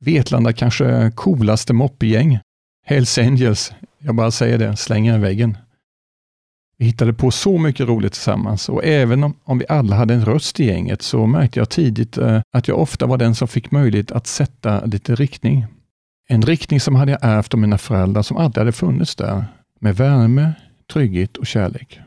Vetlanda 0.00 0.52
kanske 0.52 1.12
coolaste 1.14 1.72
moppegäng. 1.72 2.38
Hells 2.86 3.18
Angels. 3.18 3.72
Jag 3.98 4.14
bara 4.14 4.30
säger 4.30 4.58
det, 4.58 4.76
slänger 4.76 5.14
i 5.14 5.18
väggen. 5.18 5.56
Vi 6.78 6.84
hittade 6.84 7.12
på 7.12 7.30
så 7.30 7.58
mycket 7.58 7.88
roligt 7.88 8.12
tillsammans 8.12 8.68
och 8.68 8.84
även 8.84 9.24
om, 9.24 9.34
om 9.44 9.58
vi 9.58 9.64
alla 9.68 9.96
hade 9.96 10.14
en 10.14 10.24
röst 10.24 10.60
i 10.60 10.64
gänget 10.64 11.02
så 11.02 11.26
märkte 11.26 11.58
jag 11.58 11.68
tidigt 11.68 12.18
eh, 12.18 12.40
att 12.52 12.68
jag 12.68 12.78
ofta 12.78 13.06
var 13.06 13.16
den 13.16 13.34
som 13.34 13.48
fick 13.48 13.70
möjlighet 13.70 14.12
att 14.12 14.26
sätta 14.26 14.84
lite 14.84 15.14
riktning. 15.14 15.66
En 16.28 16.42
riktning 16.42 16.80
som 16.80 16.94
hade 16.94 17.12
jag 17.12 17.20
ärvt 17.22 17.54
av 17.54 17.60
mina 17.60 17.78
föräldrar 17.78 18.22
som 18.22 18.36
alltid 18.36 18.58
hade 18.58 18.72
funnits 18.72 19.16
där, 19.16 19.44
med 19.80 19.96
värme, 19.96 20.52
trygghet 20.92 21.36
och 21.36 21.46
kärlek. 21.46 22.00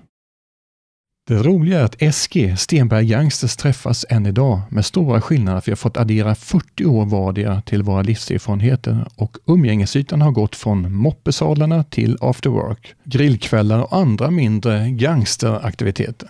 Det 1.27 1.43
roliga 1.43 1.79
är 1.79 1.83
att 1.83 2.15
SG, 2.15 2.57
Stenberg 2.57 3.11
Youngsters, 3.11 3.55
träffas 3.55 4.05
än 4.09 4.25
idag 4.25 4.61
med 4.69 4.85
stora 4.85 5.21
skillnader 5.21 5.61
för 5.61 5.65
vi 5.65 5.71
har 5.71 5.77
fått 5.77 5.97
addera 5.97 6.35
40 6.35 6.85
år 6.85 7.05
vardera 7.05 7.61
till 7.61 7.83
våra 7.83 8.01
livserfarenheter 8.01 9.07
och 9.15 9.37
umgängesytan 9.45 10.21
har 10.21 10.31
gått 10.31 10.55
från 10.55 10.95
moppesalarna 10.95 11.83
till 11.83 12.17
after 12.21 12.49
work, 12.49 12.95
grillkvällar 13.03 13.81
och 13.81 13.95
andra 13.95 14.31
mindre 14.31 14.89
gangsteraktiviteter. 14.91 16.29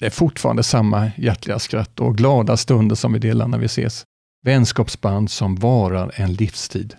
Det 0.00 0.06
är 0.06 0.10
fortfarande 0.10 0.62
samma 0.62 1.10
hjärtliga 1.16 1.58
skratt 1.58 2.00
och 2.00 2.16
glada 2.16 2.56
stunder 2.56 2.96
som 2.96 3.12
vi 3.12 3.18
delar 3.18 3.48
när 3.48 3.58
vi 3.58 3.66
ses. 3.66 4.04
Vänskapsband 4.44 5.30
som 5.30 5.56
varar 5.56 6.12
en 6.14 6.32
livstid. 6.32 6.94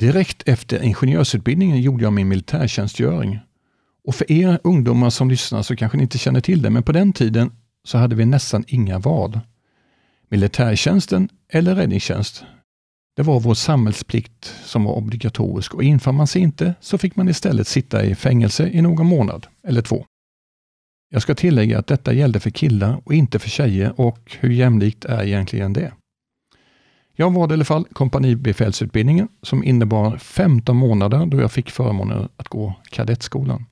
Direkt 0.00 0.42
efter 0.48 0.82
ingenjörsutbildningen 0.82 1.80
gjorde 1.80 2.04
jag 2.04 2.12
min 2.12 2.28
militärtjänstgöring 2.28 3.38
och 4.06 4.14
för 4.14 4.32
er 4.32 4.58
ungdomar 4.64 5.10
som 5.10 5.30
lyssnar 5.30 5.62
så 5.62 5.76
kanske 5.76 5.98
ni 5.98 6.02
inte 6.02 6.18
känner 6.18 6.40
till 6.40 6.62
det, 6.62 6.70
men 6.70 6.82
på 6.82 6.92
den 6.92 7.12
tiden 7.12 7.52
så 7.84 7.98
hade 7.98 8.16
vi 8.16 8.26
nästan 8.26 8.64
inga 8.66 8.98
val. 8.98 9.40
Militärtjänsten 10.28 11.28
eller 11.48 11.74
räddningstjänst. 11.74 12.44
Det 13.16 13.22
var 13.22 13.40
vår 13.40 13.54
samhällsplikt 13.54 14.54
som 14.64 14.84
var 14.84 14.92
obligatorisk 14.92 15.74
och 15.74 15.82
infann 15.82 16.14
man 16.14 16.26
sig 16.26 16.42
inte 16.42 16.74
så 16.80 16.98
fick 16.98 17.16
man 17.16 17.28
istället 17.28 17.66
sitta 17.66 18.04
i 18.04 18.14
fängelse 18.14 18.68
i 18.68 18.82
någon 18.82 19.06
månad 19.06 19.46
eller 19.62 19.82
två. 19.82 20.06
Jag 21.10 21.22
ska 21.22 21.34
tillägga 21.34 21.78
att 21.78 21.86
detta 21.86 22.12
gällde 22.12 22.40
för 22.40 22.50
killar 22.50 23.00
och 23.04 23.14
inte 23.14 23.38
för 23.38 23.48
tjejer 23.48 24.00
och 24.00 24.36
hur 24.40 24.50
jämlikt 24.50 25.04
är 25.04 25.22
egentligen 25.22 25.72
det? 25.72 25.92
Jag 27.12 27.32
valde 27.32 27.52
i 27.52 27.56
alla 27.56 27.64
fall 27.64 27.84
kompanibefälsutbildningen 27.92 29.28
som 29.42 29.64
innebar 29.64 30.18
15 30.18 30.76
månader 30.76 31.26
då 31.26 31.40
jag 31.40 31.52
fick 31.52 31.70
förmånen 31.70 32.28
att 32.36 32.48
gå 32.48 32.74
kadettskolan. 32.90 33.64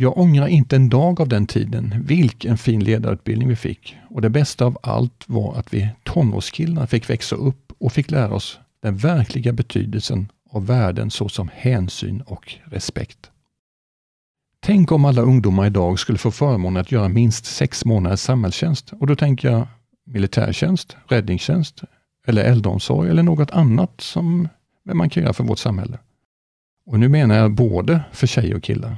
Jag 0.00 0.18
ångrar 0.18 0.46
inte 0.46 0.76
en 0.76 0.88
dag 0.88 1.20
av 1.20 1.28
den 1.28 1.46
tiden. 1.46 1.94
Vilken 2.06 2.58
fin 2.58 2.84
ledarutbildning 2.84 3.48
vi 3.48 3.56
fick. 3.56 3.96
Och 4.10 4.22
det 4.22 4.30
bästa 4.30 4.64
av 4.64 4.78
allt 4.82 5.24
var 5.26 5.56
att 5.56 5.74
vi 5.74 5.88
tonårskillar 6.04 6.86
fick 6.86 7.10
växa 7.10 7.36
upp 7.36 7.72
och 7.78 7.92
fick 7.92 8.10
lära 8.10 8.34
oss 8.34 8.58
den 8.82 8.96
verkliga 8.96 9.52
betydelsen 9.52 10.32
av 10.50 10.66
värden 10.66 11.10
såsom 11.10 11.50
hänsyn 11.54 12.20
och 12.20 12.54
respekt. 12.64 13.30
Tänk 14.60 14.92
om 14.92 15.04
alla 15.04 15.22
ungdomar 15.22 15.66
idag 15.66 15.98
skulle 15.98 16.18
få 16.18 16.30
förmånen 16.30 16.80
att 16.80 16.92
göra 16.92 17.08
minst 17.08 17.44
sex 17.44 17.84
månaders 17.84 18.20
samhällstjänst. 18.20 18.92
Och 18.92 19.06
då 19.06 19.16
tänker 19.16 19.50
jag 19.50 19.66
militärtjänst, 20.06 20.96
räddningstjänst 21.08 21.82
eller 22.26 22.44
äldreomsorg 22.44 23.10
eller 23.10 23.22
något 23.22 23.50
annat 23.50 24.00
som 24.00 24.48
man 24.92 25.10
kan 25.10 25.22
göra 25.22 25.32
för 25.32 25.44
vårt 25.44 25.58
samhälle. 25.58 25.98
Och 26.86 27.00
nu 27.00 27.08
menar 27.08 27.34
jag 27.34 27.52
både 27.52 28.00
för 28.12 28.26
tjejer 28.26 28.56
och 28.56 28.62
killar. 28.62 28.96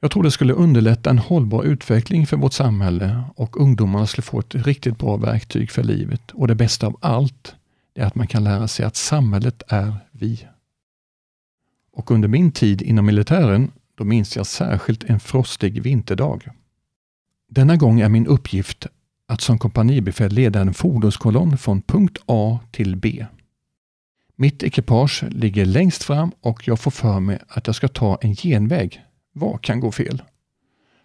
Jag 0.00 0.10
tror 0.10 0.22
det 0.22 0.30
skulle 0.30 0.52
underlätta 0.52 1.10
en 1.10 1.18
hållbar 1.18 1.64
utveckling 1.64 2.26
för 2.26 2.36
vårt 2.36 2.52
samhälle 2.52 3.22
och 3.36 3.60
ungdomarna 3.60 4.06
skulle 4.06 4.22
få 4.22 4.40
ett 4.40 4.54
riktigt 4.54 4.98
bra 4.98 5.16
verktyg 5.16 5.70
för 5.70 5.82
livet. 5.82 6.30
Och 6.30 6.48
det 6.48 6.54
bästa 6.54 6.86
av 6.86 6.96
allt 7.00 7.54
är 7.94 8.04
att 8.04 8.14
man 8.14 8.26
kan 8.26 8.44
lära 8.44 8.68
sig 8.68 8.84
att 8.84 8.96
samhället 8.96 9.62
är 9.68 9.96
vi. 10.12 10.46
Och 11.92 12.10
under 12.10 12.28
min 12.28 12.52
tid 12.52 12.82
inom 12.82 13.06
militären, 13.06 13.70
då 13.94 14.04
minns 14.04 14.36
jag 14.36 14.46
särskilt 14.46 15.04
en 15.04 15.20
frostig 15.20 15.82
vinterdag. 15.82 16.48
Denna 17.48 17.76
gång 17.76 18.00
är 18.00 18.08
min 18.08 18.26
uppgift 18.26 18.86
att 19.26 19.40
som 19.40 19.58
kompanibefäl 19.58 20.32
leda 20.32 20.60
en 20.60 20.74
fordonskolonn 20.74 21.58
från 21.58 21.82
punkt 21.82 22.18
A 22.26 22.60
till 22.70 22.96
B. 22.96 23.26
Mitt 24.36 24.62
ekipage 24.62 25.24
ligger 25.30 25.64
längst 25.64 26.02
fram 26.02 26.32
och 26.40 26.68
jag 26.68 26.80
får 26.80 26.90
för 26.90 27.20
mig 27.20 27.38
att 27.48 27.66
jag 27.66 27.76
ska 27.76 27.88
ta 27.88 28.18
en 28.20 28.34
genväg 28.34 29.04
vad 29.32 29.62
kan 29.62 29.80
gå 29.80 29.92
fel? 29.92 30.22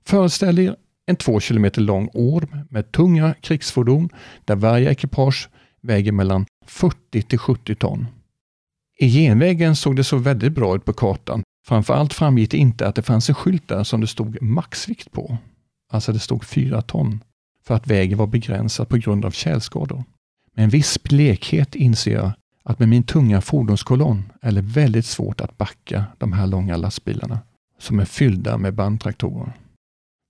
Föreställ 0.06 0.60
er 0.60 0.76
en 1.06 1.16
två 1.16 1.40
kilometer 1.40 1.82
lång 1.82 2.10
orm 2.14 2.68
med 2.70 2.92
tunga 2.92 3.34
krigsfordon 3.34 4.10
där 4.46 4.56
varje 4.56 4.92
ekipage 4.92 5.50
väger 5.82 6.12
mellan 6.12 6.46
40 6.66 7.22
till 7.22 7.40
70 7.40 7.76
ton. 7.76 8.08
I 9.00 9.10
genvägen 9.10 9.76
såg 9.76 9.96
det 9.96 10.04
så 10.04 10.18
väldigt 10.18 10.54
bra 10.54 10.76
ut 10.76 10.86
på 10.86 10.94
kartan. 10.94 11.44
Framförallt 11.68 12.14
framgick 12.14 12.52
det 12.52 12.58
inte 12.58 12.88
att 12.88 12.96
det 12.96 13.02
fanns 13.02 13.30
en 13.30 13.36
skylt 13.36 13.68
där 13.68 13.84
som 13.84 14.02
det 14.02 14.08
stod 14.08 14.42
maxvikt 14.42 15.12
på. 15.12 15.38
Alltså 15.90 16.12
det 16.12 16.20
stod 16.20 16.46
4 16.46 16.82
ton, 16.82 17.24
för 17.66 17.76
att 17.76 17.88
vägen 17.88 18.18
var 18.18 18.28
begränsad 18.28 18.90
på 18.90 18.98
grund 18.98 19.26
av 19.26 19.32
tjälskador. 19.32 20.04
Med 20.56 20.64
en 20.64 20.70
viss 20.70 21.04
blekhet 21.04 21.76
inser 21.76 22.14
jag 22.14 22.32
att 22.64 22.80
med 22.80 22.90
min 22.90 23.04
tunga 23.04 23.42
fordonskolonn 23.42 24.32
är 24.42 24.52
det 24.52 24.62
väldigt 24.62 25.06
svårt 25.06 25.42
att 25.42 25.58
backa 25.58 26.06
de 26.18 26.34
här 26.34 26.48
långa 26.48 26.78
lastbilarna 26.78 27.40
som 27.80 28.00
är 28.00 28.06
fyllda 28.06 28.58
med 28.58 28.74
bandtraktorer. 28.74 29.54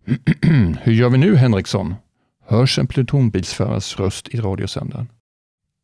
Hur 0.81 0.93
gör 0.93 1.09
vi 1.09 1.17
nu 1.17 1.35
Henriksson? 1.35 1.95
Hörs 2.47 2.79
en 2.79 2.87
plutonbilsförares 2.87 3.99
röst 3.99 4.27
i 4.27 4.39
radiosändaren. 4.39 5.07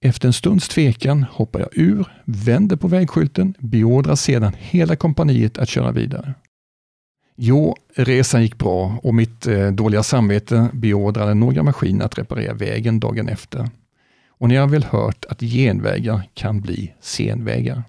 Efter 0.03 0.27
en 0.27 0.33
stunds 0.33 0.67
tvekan 0.67 1.23
hoppar 1.23 1.59
jag 1.59 1.69
ur, 1.71 2.07
vänder 2.25 2.75
på 2.75 2.87
vägskylten, 2.87 3.53
beordrar 3.59 4.15
sedan 4.15 4.53
hela 4.57 4.95
kompaniet 4.95 5.57
att 5.57 5.69
köra 5.69 5.91
vidare. 5.91 6.33
Jo, 7.35 7.75
resan 7.95 8.41
gick 8.41 8.57
bra 8.57 8.99
och 9.03 9.15
mitt 9.15 9.47
eh, 9.47 9.71
dåliga 9.71 10.03
samvete 10.03 10.69
beordrade 10.73 11.33
några 11.33 11.63
maskiner 11.63 12.05
att 12.05 12.17
reparera 12.17 12.53
vägen 12.53 12.99
dagen 12.99 13.29
efter. 13.29 13.69
Och 14.27 14.47
ni 14.47 14.55
har 14.55 14.67
väl 14.67 14.83
hört 14.83 15.25
att 15.29 15.39
genvägar 15.39 16.21
kan 16.33 16.61
bli 16.61 16.93
senvägar. 16.99 17.83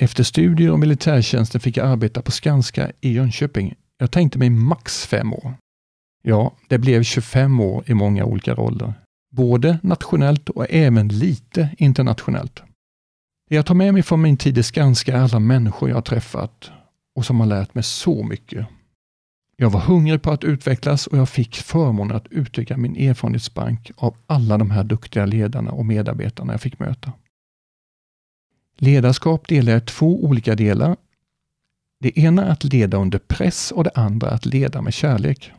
Efter 0.00 0.24
studier 0.24 0.72
och 0.72 0.78
militärtjänsten 0.78 1.60
fick 1.60 1.76
jag 1.76 1.86
arbeta 1.86 2.22
på 2.22 2.30
Skanska 2.30 2.92
i 3.00 3.12
Jönköping. 3.12 3.74
Jag 3.98 4.10
tänkte 4.10 4.38
mig 4.38 4.50
max 4.50 5.06
fem 5.06 5.32
år. 5.32 5.54
Ja, 6.22 6.52
det 6.68 6.78
blev 6.78 7.02
25 7.02 7.60
år 7.60 7.84
i 7.86 7.94
många 7.94 8.24
olika 8.24 8.54
roller. 8.54 8.94
Både 9.32 9.78
nationellt 9.82 10.48
och 10.48 10.66
även 10.70 11.08
lite 11.08 11.68
internationellt. 11.78 12.62
Det 13.48 13.56
jag 13.56 13.66
tar 13.66 13.74
med 13.74 13.94
mig 13.94 14.02
från 14.02 14.22
min 14.22 14.36
tid 14.36 14.58
i 14.58 14.62
Skanska 14.62 15.16
är 15.16 15.20
alla 15.20 15.40
människor 15.40 15.88
jag 15.88 15.96
har 15.96 16.02
träffat 16.02 16.70
och 17.16 17.26
som 17.26 17.40
har 17.40 17.46
lärt 17.46 17.74
mig 17.74 17.84
så 17.84 18.22
mycket. 18.22 18.66
Jag 19.56 19.70
var 19.70 19.80
hungrig 19.80 20.22
på 20.22 20.30
att 20.30 20.44
utvecklas 20.44 21.06
och 21.06 21.18
jag 21.18 21.28
fick 21.28 21.56
förmånen 21.56 22.16
att 22.16 22.26
utöka 22.30 22.76
min 22.76 22.96
erfarenhetsbank 22.96 23.90
av 23.96 24.16
alla 24.26 24.58
de 24.58 24.70
här 24.70 24.84
duktiga 24.84 25.26
ledarna 25.26 25.70
och 25.70 25.86
medarbetarna 25.86 26.52
jag 26.52 26.60
fick 26.60 26.78
möta. 26.78 27.12
Ledarskap 28.78 29.48
delar 29.48 29.72
jag 29.72 29.86
två 29.86 30.24
olika 30.24 30.54
delar. 30.54 30.96
Det 32.00 32.18
ena 32.18 32.44
är 32.44 32.50
att 32.50 32.64
leda 32.64 32.96
under 32.96 33.18
press 33.18 33.72
och 33.72 33.84
det 33.84 33.90
andra 33.94 34.30
är 34.30 34.34
att 34.34 34.46
leda 34.46 34.82
med 34.82 34.94
kärlek. 34.94 35.52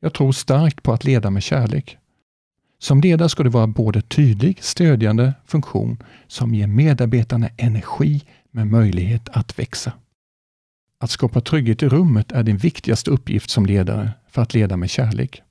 Jag 0.00 0.14
tror 0.14 0.32
starkt 0.32 0.82
på 0.82 0.92
att 0.92 1.04
leda 1.04 1.30
med 1.30 1.42
kärlek. 1.42 1.96
Som 2.78 3.00
ledare 3.00 3.28
ska 3.28 3.42
du 3.42 3.50
vara 3.50 3.66
både 3.66 4.02
tydlig, 4.02 4.58
stödjande 4.62 5.34
funktion 5.46 6.02
som 6.26 6.54
ger 6.54 6.66
medarbetarna 6.66 7.48
energi 7.56 8.22
med 8.50 8.66
möjlighet 8.66 9.28
att 9.28 9.58
växa. 9.58 9.92
Att 10.98 11.10
skapa 11.10 11.40
trygghet 11.40 11.82
i 11.82 11.88
rummet 11.88 12.32
är 12.32 12.42
din 12.42 12.56
viktigaste 12.56 13.10
uppgift 13.10 13.50
som 13.50 13.66
ledare 13.66 14.10
för 14.28 14.42
att 14.42 14.54
leda 14.54 14.76
med 14.76 14.90
kärlek. 14.90 15.42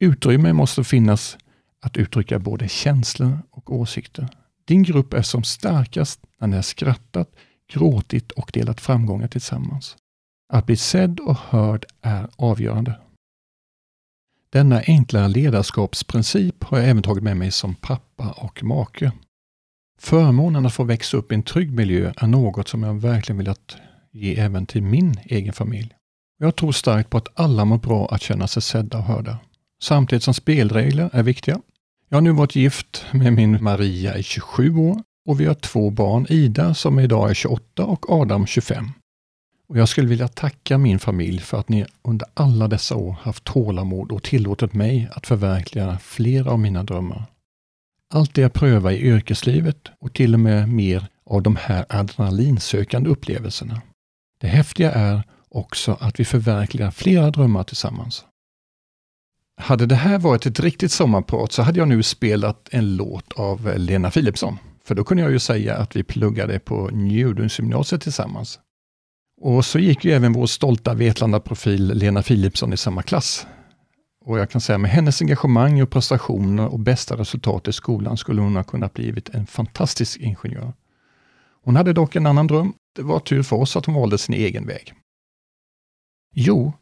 Utrymme 0.00 0.52
måste 0.52 0.84
finnas 0.84 1.38
att 1.80 1.96
uttrycka 1.96 2.38
både 2.38 2.68
känslor 2.68 3.38
och 3.50 3.72
åsikter. 3.72 4.28
Din 4.68 4.82
grupp 4.82 5.14
är 5.14 5.22
som 5.22 5.44
starkast 5.44 6.20
när 6.40 6.48
ni 6.48 6.56
har 6.56 6.62
skrattat, 6.62 7.30
gråtit 7.72 8.32
och 8.32 8.50
delat 8.52 8.80
framgångar 8.80 9.28
tillsammans. 9.28 9.96
Att 10.52 10.66
bli 10.66 10.76
sedd 10.76 11.20
och 11.20 11.36
hörd 11.36 11.86
är 12.02 12.28
avgörande. 12.36 13.00
Denna 14.52 14.82
enkla 14.86 15.28
ledarskapsprincip 15.28 16.64
har 16.64 16.78
jag 16.78 16.88
även 16.88 17.02
tagit 17.02 17.22
med 17.22 17.36
mig 17.36 17.50
som 17.50 17.74
pappa 17.74 18.30
och 18.30 18.64
make. 18.64 19.12
Förmånen 20.00 20.66
att 20.66 20.74
få 20.74 20.84
växa 20.84 21.16
upp 21.16 21.32
i 21.32 21.34
en 21.34 21.42
trygg 21.42 21.72
miljö 21.72 22.12
är 22.16 22.26
något 22.26 22.68
som 22.68 22.82
jag 22.82 22.94
verkligen 22.94 23.38
velat 23.38 23.76
ge 24.12 24.40
även 24.40 24.66
till 24.66 24.82
min 24.82 25.20
egen 25.24 25.52
familj. 25.52 25.94
Jag 26.38 26.56
tror 26.56 26.72
starkt 26.72 27.10
på 27.10 27.18
att 27.18 27.40
alla 27.40 27.64
mår 27.64 27.78
bra 27.78 28.08
att 28.08 28.22
känna 28.22 28.46
sig 28.46 28.62
sedda 28.62 28.98
och 28.98 29.04
hörda. 29.04 29.38
Samtidigt 29.82 30.22
som 30.22 30.34
spelregler 30.34 31.10
är 31.12 31.22
viktiga 31.22 31.60
jag 32.08 32.16
har 32.16 32.22
nu 32.22 32.32
varit 32.32 32.56
gift 32.56 33.04
med 33.12 33.32
min 33.32 33.64
Maria 33.64 34.18
i 34.18 34.22
27 34.22 34.76
år 34.76 35.02
och 35.28 35.40
vi 35.40 35.44
har 35.44 35.54
två 35.54 35.90
barn, 35.90 36.26
Ida 36.28 36.74
som 36.74 36.98
idag 36.98 37.30
är 37.30 37.34
28 37.34 37.84
och 37.84 38.10
Adam 38.10 38.46
25. 38.46 38.90
Och 39.68 39.78
Jag 39.78 39.88
skulle 39.88 40.08
vilja 40.08 40.28
tacka 40.28 40.78
min 40.78 40.98
familj 40.98 41.38
för 41.38 41.60
att 41.60 41.68
ni 41.68 41.86
under 42.02 42.28
alla 42.34 42.68
dessa 42.68 42.96
år 42.96 43.16
haft 43.22 43.44
tålamod 43.44 44.12
och 44.12 44.22
tillåtit 44.22 44.74
mig 44.74 45.08
att 45.12 45.26
förverkliga 45.26 45.98
flera 45.98 46.50
av 46.50 46.58
mina 46.58 46.82
drömmar. 46.82 47.24
Allt 48.14 48.34
det 48.34 48.40
jag 48.40 48.52
prövar 48.52 48.90
i 48.90 49.00
yrkeslivet 49.00 49.88
och 50.00 50.12
till 50.12 50.34
och 50.34 50.40
med 50.40 50.68
mer 50.68 51.06
av 51.26 51.42
de 51.42 51.56
här 51.56 51.86
adrenalinsökande 51.88 53.10
upplevelserna. 53.10 53.82
Det 54.40 54.48
häftiga 54.48 54.92
är 54.92 55.22
också 55.48 55.96
att 56.00 56.20
vi 56.20 56.24
förverkligar 56.24 56.90
flera 56.90 57.30
drömmar 57.30 57.64
tillsammans. 57.64 58.24
Hade 59.58 59.86
det 59.86 59.94
här 59.94 60.18
varit 60.18 60.46
ett 60.46 60.60
riktigt 60.60 60.92
sommarprat 60.92 61.52
så 61.52 61.62
hade 61.62 61.78
jag 61.78 61.88
nu 61.88 62.02
spelat 62.02 62.68
en 62.72 62.96
låt 62.96 63.32
av 63.32 63.68
eh, 63.68 63.78
Lena 63.78 64.10
Philipsson. 64.10 64.58
För 64.84 64.94
då 64.94 65.04
kunde 65.04 65.22
jag 65.22 65.32
ju 65.32 65.38
säga 65.38 65.76
att 65.76 65.96
vi 65.96 66.02
pluggade 66.02 66.58
på 66.58 66.88
Njudungsgymnasiet 66.92 68.02
tillsammans. 68.02 68.60
Och 69.40 69.64
så 69.64 69.78
gick 69.78 70.04
ju 70.04 70.12
även 70.12 70.32
vår 70.32 70.46
stolta 70.46 70.94
Vetlanda-profil 70.94 71.92
Lena 71.94 72.22
Philipsson 72.22 72.72
i 72.72 72.76
samma 72.76 73.02
klass. 73.02 73.46
Och 74.24 74.38
jag 74.38 74.50
kan 74.50 74.60
säga 74.60 74.78
med 74.78 74.90
hennes 74.90 75.22
engagemang 75.22 75.82
och 75.82 75.90
prestationer 75.90 76.66
och 76.66 76.80
bästa 76.80 77.16
resultat 77.16 77.68
i 77.68 77.72
skolan 77.72 78.16
skulle 78.16 78.40
hon 78.40 78.56
ha 78.56 78.64
kunnat 78.64 78.94
blivit 78.94 79.28
en 79.28 79.46
fantastisk 79.46 80.20
ingenjör. 80.20 80.72
Hon 81.64 81.76
hade 81.76 81.92
dock 81.92 82.16
en 82.16 82.26
annan 82.26 82.46
dröm. 82.46 82.72
Det 82.96 83.02
var 83.02 83.20
tur 83.20 83.42
för 83.42 83.56
oss 83.56 83.76
att 83.76 83.86
hon 83.86 83.94
valde 83.94 84.18
sin 84.18 84.34
egen 84.34 84.66
väg. 84.66 84.92
Jo, 86.34 86.72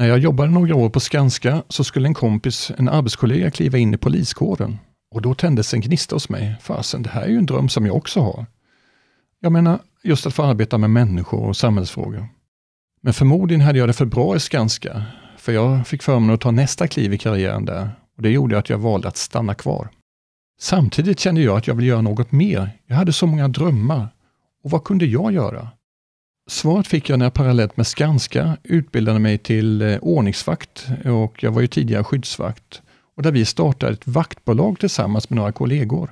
när 0.00 0.08
jag 0.08 0.18
jobbade 0.18 0.50
några 0.50 0.74
år 0.74 0.90
på 0.90 1.00
Skanska 1.00 1.62
så 1.68 1.84
skulle 1.84 2.08
en 2.08 2.14
kompis, 2.14 2.72
en 2.78 2.88
arbetskollega, 2.88 3.50
kliva 3.50 3.78
in 3.78 3.94
i 3.94 3.96
poliskåren. 3.96 4.78
Och 5.14 5.22
då 5.22 5.34
tändes 5.34 5.74
en 5.74 5.80
gnista 5.80 6.16
hos 6.16 6.28
mig. 6.28 6.56
Fasen, 6.60 7.02
det 7.02 7.10
här 7.10 7.22
är 7.22 7.28
ju 7.28 7.36
en 7.36 7.46
dröm 7.46 7.68
som 7.68 7.86
jag 7.86 7.96
också 7.96 8.20
har. 8.20 8.46
Jag 9.40 9.52
menar, 9.52 9.78
just 10.02 10.26
att 10.26 10.34
få 10.34 10.42
arbeta 10.42 10.78
med 10.78 10.90
människor 10.90 11.44
och 11.44 11.56
samhällsfrågor. 11.56 12.28
Men 13.02 13.14
förmodligen 13.14 13.60
hade 13.60 13.78
jag 13.78 13.88
det 13.88 13.92
för 13.92 14.04
bra 14.04 14.36
i 14.36 14.40
Skanska 14.40 15.02
för 15.38 15.52
jag 15.52 15.86
fick 15.86 16.02
förmånen 16.02 16.34
att 16.34 16.40
ta 16.40 16.50
nästa 16.50 16.88
kliv 16.88 17.14
i 17.14 17.18
karriären 17.18 17.64
där 17.64 17.90
och 18.16 18.22
det 18.22 18.30
gjorde 18.30 18.58
att 18.58 18.70
jag 18.70 18.78
valde 18.78 19.08
att 19.08 19.16
stanna 19.16 19.54
kvar. 19.54 19.88
Samtidigt 20.60 21.20
kände 21.20 21.40
jag 21.40 21.58
att 21.58 21.66
jag 21.66 21.74
ville 21.74 21.88
göra 21.88 22.02
något 22.02 22.32
mer. 22.32 22.70
Jag 22.86 22.96
hade 22.96 23.12
så 23.12 23.26
många 23.26 23.48
drömmar. 23.48 24.08
Och 24.64 24.70
vad 24.70 24.84
kunde 24.84 25.06
jag 25.06 25.32
göra? 25.32 25.68
Svaret 26.50 26.86
fick 26.86 27.08
jag 27.08 27.18
när 27.18 27.26
jag 27.26 27.34
parallellt 27.34 27.76
med 27.76 27.86
Skanska 27.86 28.56
utbildade 28.62 29.18
mig 29.18 29.38
till 29.38 29.82
eh, 29.82 29.98
ordningsvakt 29.98 30.88
och 31.04 31.42
jag 31.42 31.52
var 31.52 31.60
ju 31.60 31.66
tidigare 31.66 32.04
skyddsvakt. 32.04 32.82
Och 33.16 33.22
där 33.22 33.32
vi 33.32 33.44
startade 33.44 33.92
ett 33.92 34.06
vaktbolag 34.06 34.78
tillsammans 34.78 35.30
med 35.30 35.36
några 35.36 35.52
kollegor. 35.52 36.10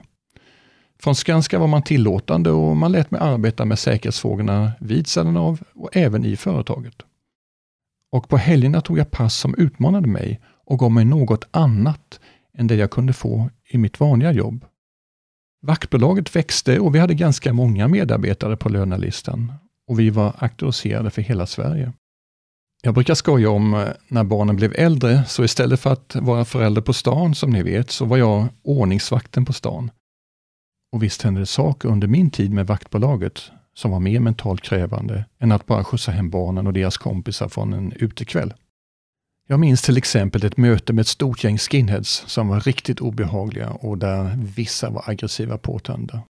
Från 1.00 1.14
Skanska 1.14 1.58
var 1.58 1.66
man 1.66 1.82
tillåtande 1.82 2.50
och 2.50 2.76
man 2.76 2.92
lät 2.92 3.10
mig 3.10 3.20
arbeta 3.20 3.64
med 3.64 3.78
säkerhetsfrågorna 3.78 4.72
vid 4.80 5.06
sidan 5.06 5.36
av 5.36 5.62
och 5.74 5.96
även 5.96 6.24
i 6.24 6.36
företaget. 6.36 7.02
Och 8.12 8.28
på 8.28 8.36
helgerna 8.36 8.80
tog 8.80 8.98
jag 8.98 9.10
pass 9.10 9.36
som 9.36 9.54
utmanade 9.54 10.08
mig 10.08 10.40
och 10.66 10.78
gav 10.78 10.92
mig 10.92 11.04
något 11.04 11.48
annat 11.50 12.20
än 12.58 12.66
det 12.66 12.74
jag 12.74 12.90
kunde 12.90 13.12
få 13.12 13.50
i 13.70 13.78
mitt 13.78 14.00
vanliga 14.00 14.32
jobb. 14.32 14.64
Vaktbolaget 15.62 16.36
växte 16.36 16.78
och 16.78 16.94
vi 16.94 16.98
hade 16.98 17.14
ganska 17.14 17.52
många 17.52 17.88
medarbetare 17.88 18.56
på 18.56 18.68
lönelistan 18.68 19.52
och 19.88 20.00
vi 20.00 20.10
var 20.10 20.34
auktoriserade 20.38 21.10
för 21.10 21.22
hela 21.22 21.46
Sverige. 21.46 21.92
Jag 22.82 22.94
brukar 22.94 23.14
skoja 23.14 23.50
om 23.50 23.74
eh, 23.74 23.88
när 24.08 24.24
barnen 24.24 24.56
blev 24.56 24.72
äldre, 24.76 25.24
så 25.24 25.44
istället 25.44 25.80
för 25.80 25.92
att 25.92 26.16
vara 26.16 26.44
förälder 26.44 26.82
på 26.82 26.92
stan, 26.92 27.34
som 27.34 27.50
ni 27.50 27.62
vet, 27.62 27.90
så 27.90 28.04
var 28.04 28.16
jag 28.16 28.48
ordningsvakten 28.62 29.44
på 29.44 29.52
stan. 29.52 29.90
Och 30.92 31.02
visst 31.02 31.22
hände 31.22 31.40
det 31.40 31.46
saker 31.46 31.88
under 31.88 32.08
min 32.08 32.30
tid 32.30 32.52
med 32.52 32.66
vaktbolaget 32.66 33.50
som 33.74 33.90
var 33.90 34.00
mer 34.00 34.20
mentalt 34.20 34.62
krävande 34.62 35.24
än 35.38 35.52
att 35.52 35.66
bara 35.66 35.84
skjutsa 35.84 36.12
hem 36.12 36.30
barnen 36.30 36.66
och 36.66 36.72
deras 36.72 36.96
kompisar 36.96 37.48
från 37.48 37.72
en 37.72 37.92
utekväll. 37.92 38.54
Jag 39.48 39.60
minns 39.60 39.82
till 39.82 39.96
exempel 39.96 40.44
ett 40.44 40.56
möte 40.56 40.92
med 40.92 41.00
ett 41.02 41.08
stort 41.08 41.44
gäng 41.44 41.58
skinheads 41.58 42.24
som 42.26 42.48
var 42.48 42.60
riktigt 42.60 43.00
obehagliga 43.00 43.70
och 43.70 43.98
där 43.98 44.34
vissa 44.36 44.90
var 44.90 45.04
aggressiva 45.06 45.58
påtända. 45.58 46.22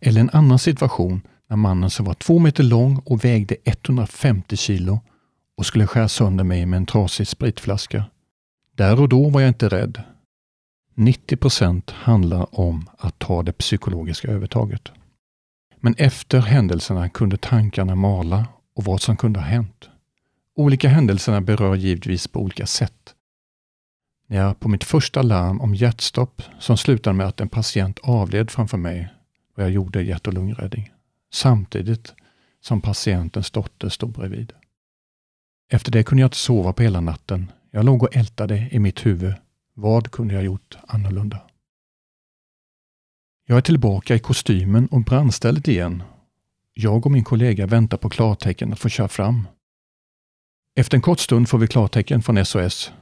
Eller 0.00 0.20
en 0.20 0.30
annan 0.32 0.58
situation 0.58 1.20
när 1.50 1.56
mannen 1.56 1.90
som 1.90 2.06
var 2.06 2.14
två 2.14 2.38
meter 2.38 2.64
lång 2.64 3.02
och 3.04 3.24
vägde 3.24 3.56
150 3.64 4.56
kilo 4.56 5.00
och 5.56 5.66
skulle 5.66 5.86
skära 5.86 6.08
sönder 6.08 6.44
mig 6.44 6.66
med 6.66 6.76
en 6.76 6.86
trasig 6.86 7.28
spritflaska. 7.28 8.04
Där 8.76 9.00
och 9.00 9.08
då 9.08 9.28
var 9.28 9.40
jag 9.40 9.48
inte 9.48 9.68
rädd. 9.68 10.02
90 10.94 11.36
procent 11.36 11.90
handlar 11.90 12.60
om 12.60 12.88
att 12.98 13.18
ta 13.18 13.42
det 13.42 13.52
psykologiska 13.52 14.28
övertaget. 14.28 14.92
Men 15.76 15.94
efter 15.98 16.40
händelserna 16.40 17.08
kunde 17.08 17.36
tankarna 17.36 17.94
mala 17.94 18.46
och 18.76 18.84
vad 18.84 19.02
som 19.02 19.16
kunde 19.16 19.40
ha 19.40 19.46
hänt. 19.46 19.88
Olika 20.56 20.88
händelserna 20.88 21.40
berör 21.40 21.74
givetvis 21.74 22.28
på 22.28 22.40
olika 22.40 22.66
sätt. 22.66 23.14
När 24.26 24.36
jag 24.36 24.60
på 24.60 24.68
mitt 24.68 24.84
första 24.84 25.22
larm 25.22 25.60
om 25.60 25.74
hjärtstopp 25.74 26.42
som 26.58 26.76
slutade 26.76 27.16
med 27.16 27.26
att 27.26 27.40
en 27.40 27.48
patient 27.48 27.98
avled 28.02 28.50
framför 28.50 28.78
mig 28.78 29.08
och 29.56 29.62
jag 29.62 29.70
gjorde 29.70 30.02
hjärt 30.02 30.26
och 30.26 30.34
lungräddning. 30.34 30.90
Samtidigt 31.32 32.14
som 32.60 32.80
patientens 32.80 33.50
dotter 33.50 33.88
stod 33.88 34.12
bredvid. 34.12 34.52
Efter 35.72 35.92
det 35.92 36.02
kunde 36.02 36.22
jag 36.22 36.26
inte 36.26 36.36
sova 36.36 36.72
på 36.72 36.82
hela 36.82 37.00
natten. 37.00 37.52
Jag 37.70 37.84
låg 37.84 38.02
och 38.02 38.16
ältade 38.16 38.68
i 38.72 38.78
mitt 38.78 39.06
huvud. 39.06 39.34
Vad 39.74 40.10
kunde 40.10 40.34
jag 40.34 40.44
gjort 40.44 40.76
annorlunda? 40.86 41.40
Jag 43.46 43.58
är 43.58 43.62
tillbaka 43.62 44.14
i 44.14 44.18
kostymen 44.18 44.86
och 44.86 45.04
brandstället 45.04 45.68
igen. 45.68 46.02
Jag 46.74 47.06
och 47.06 47.12
min 47.12 47.24
kollega 47.24 47.66
väntar 47.66 47.96
på 47.96 48.08
klartecken 48.08 48.72
att 48.72 48.78
få 48.78 48.88
köra 48.88 49.08
fram. 49.08 49.48
Efter 50.76 50.96
en 50.96 51.02
kort 51.02 51.20
stund 51.20 51.48
får 51.48 51.58
vi 51.58 51.66
klartecken 51.66 52.22
från 52.22 52.44
SOS. 52.44 52.92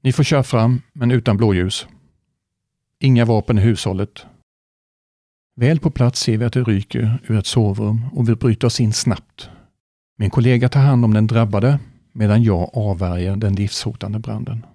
Ni 0.00 0.12
får 0.12 0.24
köra 0.24 0.42
fram, 0.42 0.82
men 0.92 1.10
utan 1.10 1.36
blåljus. 1.36 1.86
Inga 2.98 3.24
vapen 3.24 3.58
i 3.58 3.60
hushållet. 3.60 4.26
Väl 5.56 5.80
på 5.80 5.90
plats 5.90 6.20
ser 6.20 6.38
vi 6.38 6.44
att 6.44 6.52
det 6.52 6.62
ryker 6.62 7.18
ur 7.28 7.38
ett 7.38 7.46
sovrum 7.46 8.04
och 8.12 8.28
vi 8.28 8.34
bryter 8.34 8.66
oss 8.66 8.80
in 8.80 8.92
snabbt. 8.92 9.48
Min 10.16 10.30
kollega 10.30 10.68
tar 10.68 10.80
hand 10.80 11.04
om 11.04 11.14
den 11.14 11.26
drabbade 11.26 11.78
medan 12.12 12.42
jag 12.42 12.70
avvärjer 12.72 13.36
den 13.36 13.54
livshotande 13.54 14.18
branden. 14.18 14.66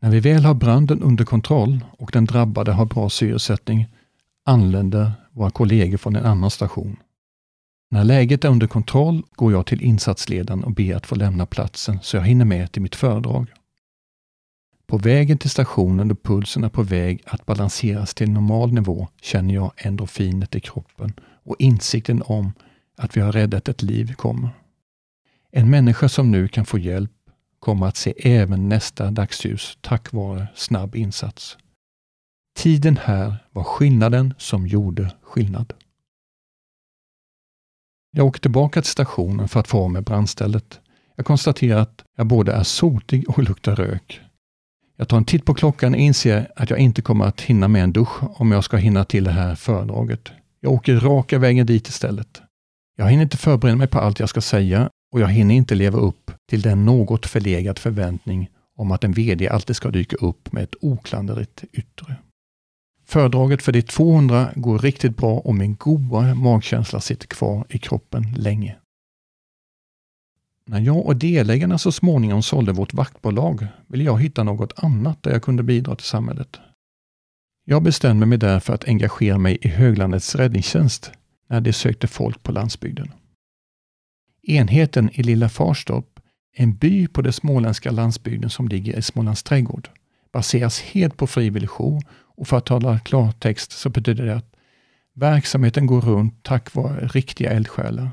När 0.00 0.10
vi 0.10 0.20
väl 0.20 0.44
har 0.44 0.54
branden 0.54 1.02
under 1.02 1.24
kontroll 1.24 1.84
och 1.98 2.10
den 2.12 2.24
drabbade 2.24 2.72
har 2.72 2.86
bra 2.86 3.10
syresättning 3.10 3.86
anländer 4.44 5.12
våra 5.32 5.50
kollegor 5.50 5.96
från 5.96 6.16
en 6.16 6.26
annan 6.26 6.50
station. 6.50 6.96
När 7.90 8.04
läget 8.04 8.44
är 8.44 8.48
under 8.48 8.66
kontroll 8.66 9.22
går 9.32 9.52
jag 9.52 9.66
till 9.66 9.82
insatsledaren 9.82 10.64
och 10.64 10.72
ber 10.72 10.94
att 10.94 11.06
få 11.06 11.14
lämna 11.14 11.46
platsen 11.46 11.98
så 12.02 12.16
jag 12.16 12.24
hinner 12.24 12.44
med 12.44 12.72
till 12.72 12.82
mitt 12.82 12.94
föredrag. 12.94 13.52
På 14.88 14.98
vägen 14.98 15.38
till 15.38 15.50
stationen 15.50 16.08
då 16.08 16.14
pulsen 16.14 16.64
är 16.64 16.68
på 16.68 16.82
väg 16.82 17.22
att 17.26 17.46
balanseras 17.46 18.14
till 18.14 18.30
normal 18.30 18.72
nivå 18.72 19.08
känner 19.20 19.54
jag 19.54 19.72
endorfinet 19.76 20.54
i 20.54 20.60
kroppen 20.60 21.12
och 21.20 21.56
insikten 21.58 22.22
om 22.26 22.52
att 22.96 23.16
vi 23.16 23.20
har 23.20 23.32
räddat 23.32 23.68
ett 23.68 23.82
liv 23.82 24.14
kommer. 24.14 24.50
En 25.50 25.70
människa 25.70 26.08
som 26.08 26.30
nu 26.30 26.48
kan 26.48 26.66
få 26.66 26.78
hjälp 26.78 27.12
kommer 27.58 27.86
att 27.86 27.96
se 27.96 28.14
även 28.16 28.68
nästa 28.68 29.10
dagsljus 29.10 29.78
tack 29.80 30.12
vare 30.12 30.46
snabb 30.54 30.96
insats. 30.96 31.58
Tiden 32.56 32.96
här 32.96 33.36
var 33.50 33.64
skillnaden 33.64 34.34
som 34.38 34.66
gjorde 34.66 35.14
skillnad. 35.22 35.72
Jag 38.10 38.26
åker 38.26 38.40
tillbaka 38.40 38.82
till 38.82 38.90
stationen 38.90 39.48
för 39.48 39.60
att 39.60 39.68
få 39.68 39.84
av 39.84 39.90
mig 39.90 40.02
brandstället. 40.02 40.80
Jag 41.16 41.26
konstaterar 41.26 41.80
att 41.80 42.04
jag 42.16 42.26
både 42.26 42.52
är 42.52 42.62
sotig 42.62 43.28
och 43.30 43.42
luktar 43.42 43.76
rök. 43.76 44.20
Jag 45.00 45.08
tar 45.08 45.16
en 45.16 45.24
titt 45.24 45.44
på 45.44 45.54
klockan 45.54 45.94
och 45.94 46.00
inser 46.00 46.48
att 46.56 46.70
jag 46.70 46.78
inte 46.78 47.02
kommer 47.02 47.24
att 47.24 47.40
hinna 47.40 47.68
med 47.68 47.82
en 47.82 47.92
dusch 47.92 48.40
om 48.40 48.52
jag 48.52 48.64
ska 48.64 48.76
hinna 48.76 49.04
till 49.04 49.24
det 49.24 49.30
här 49.30 49.54
föredraget. 49.54 50.28
Jag 50.60 50.72
åker 50.72 51.00
raka 51.00 51.38
vägen 51.38 51.66
dit 51.66 51.88
istället. 51.88 52.42
Jag 52.96 53.10
hinner 53.10 53.22
inte 53.22 53.36
förbereda 53.36 53.76
mig 53.76 53.86
på 53.86 53.98
allt 53.98 54.20
jag 54.20 54.28
ska 54.28 54.40
säga 54.40 54.90
och 55.12 55.20
jag 55.20 55.28
hinner 55.28 55.54
inte 55.54 55.74
leva 55.74 55.98
upp 55.98 56.30
till 56.48 56.62
den 56.62 56.84
något 56.84 57.26
förlegad 57.26 57.78
förväntning 57.78 58.48
om 58.76 58.90
att 58.90 59.04
en 59.04 59.12
VD 59.12 59.48
alltid 59.48 59.76
ska 59.76 59.90
dyka 59.90 60.16
upp 60.16 60.52
med 60.52 60.62
ett 60.62 60.74
oklanderligt 60.80 61.64
yttre. 61.72 62.16
Föredraget 63.06 63.62
för 63.62 63.72
de 63.72 63.82
200 63.82 64.48
går 64.54 64.78
riktigt 64.78 65.16
bra 65.16 65.38
och 65.38 65.54
min 65.54 65.74
goda 65.74 66.34
magkänsla 66.34 67.00
sitter 67.00 67.26
kvar 67.26 67.64
i 67.68 67.78
kroppen 67.78 68.34
länge. 68.36 68.76
När 70.70 70.80
jag 70.80 71.06
och 71.06 71.16
delägarna 71.16 71.78
så 71.78 71.92
småningom 71.92 72.42
sålde 72.42 72.72
vårt 72.72 72.94
vaktbolag 72.94 73.66
ville 73.86 74.04
jag 74.04 74.22
hitta 74.22 74.44
något 74.44 74.72
annat 74.76 75.22
där 75.22 75.30
jag 75.30 75.42
kunde 75.42 75.62
bidra 75.62 75.96
till 75.96 76.06
samhället. 76.06 76.56
Jag 77.64 77.82
bestämde 77.82 78.26
mig 78.26 78.38
därför 78.38 78.74
att 78.74 78.88
engagera 78.88 79.38
mig 79.38 79.58
i 79.60 79.68
Höglandets 79.68 80.34
räddningstjänst 80.34 81.12
när 81.48 81.60
de 81.60 81.72
sökte 81.72 82.06
folk 82.06 82.42
på 82.42 82.52
landsbygden. 82.52 83.12
Enheten 84.42 85.10
i 85.12 85.22
Lilla 85.22 85.48
Farstorp, 85.48 86.20
en 86.56 86.76
by 86.76 87.06
på 87.06 87.22
den 87.22 87.32
småländska 87.32 87.90
landsbygden 87.90 88.50
som 88.50 88.68
ligger 88.68 88.98
i 88.98 89.02
Smålands 89.02 89.42
trädgård, 89.42 89.88
baseras 90.32 90.80
helt 90.80 91.16
på 91.16 91.26
frivillig 91.26 91.70
jour 91.70 92.02
och 92.36 92.48
för 92.48 92.56
att 92.56 92.66
tala 92.66 92.98
klartext 92.98 93.72
så 93.72 93.88
betyder 93.88 94.26
det 94.26 94.36
att 94.36 94.56
verksamheten 95.14 95.86
går 95.86 96.00
runt 96.00 96.42
tack 96.42 96.74
vare 96.74 97.06
riktiga 97.06 97.50
eldsjälar. 97.50 98.10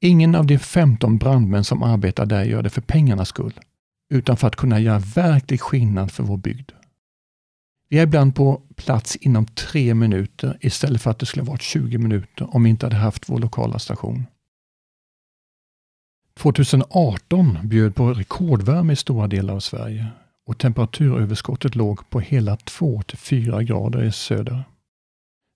Ingen 0.00 0.34
av 0.34 0.46
de 0.46 0.58
15 0.58 1.18
brandmän 1.18 1.64
som 1.64 1.82
arbetar 1.82 2.26
där 2.26 2.44
gör 2.44 2.62
det 2.62 2.70
för 2.70 2.80
pengarnas 2.80 3.28
skull, 3.28 3.60
utan 4.14 4.36
för 4.36 4.46
att 4.46 4.56
kunna 4.56 4.80
göra 4.80 4.98
verklig 4.98 5.60
skillnad 5.60 6.12
för 6.12 6.22
vår 6.22 6.36
bygd. 6.36 6.72
Vi 7.88 7.98
är 7.98 8.02
ibland 8.02 8.34
på 8.34 8.62
plats 8.76 9.16
inom 9.16 9.46
tre 9.46 9.94
minuter 9.94 10.58
istället 10.60 11.02
för 11.02 11.10
att 11.10 11.18
det 11.18 11.26
skulle 11.26 11.44
varit 11.44 11.62
20 11.62 11.98
minuter 11.98 12.56
om 12.56 12.62
vi 12.62 12.70
inte 12.70 12.86
hade 12.86 12.96
haft 12.96 13.28
vår 13.28 13.38
lokala 13.38 13.78
station. 13.78 14.26
2018 16.38 17.58
bjöd 17.62 17.94
på 17.94 18.12
rekordvärme 18.12 18.92
i 18.92 18.96
stora 18.96 19.26
delar 19.26 19.54
av 19.54 19.60
Sverige 19.60 20.06
och 20.46 20.58
temperaturöverskottet 20.58 21.74
låg 21.74 22.10
på 22.10 22.20
hela 22.20 22.56
2-4 22.56 23.62
grader 23.62 24.04
i 24.04 24.12
söder. 24.12 24.64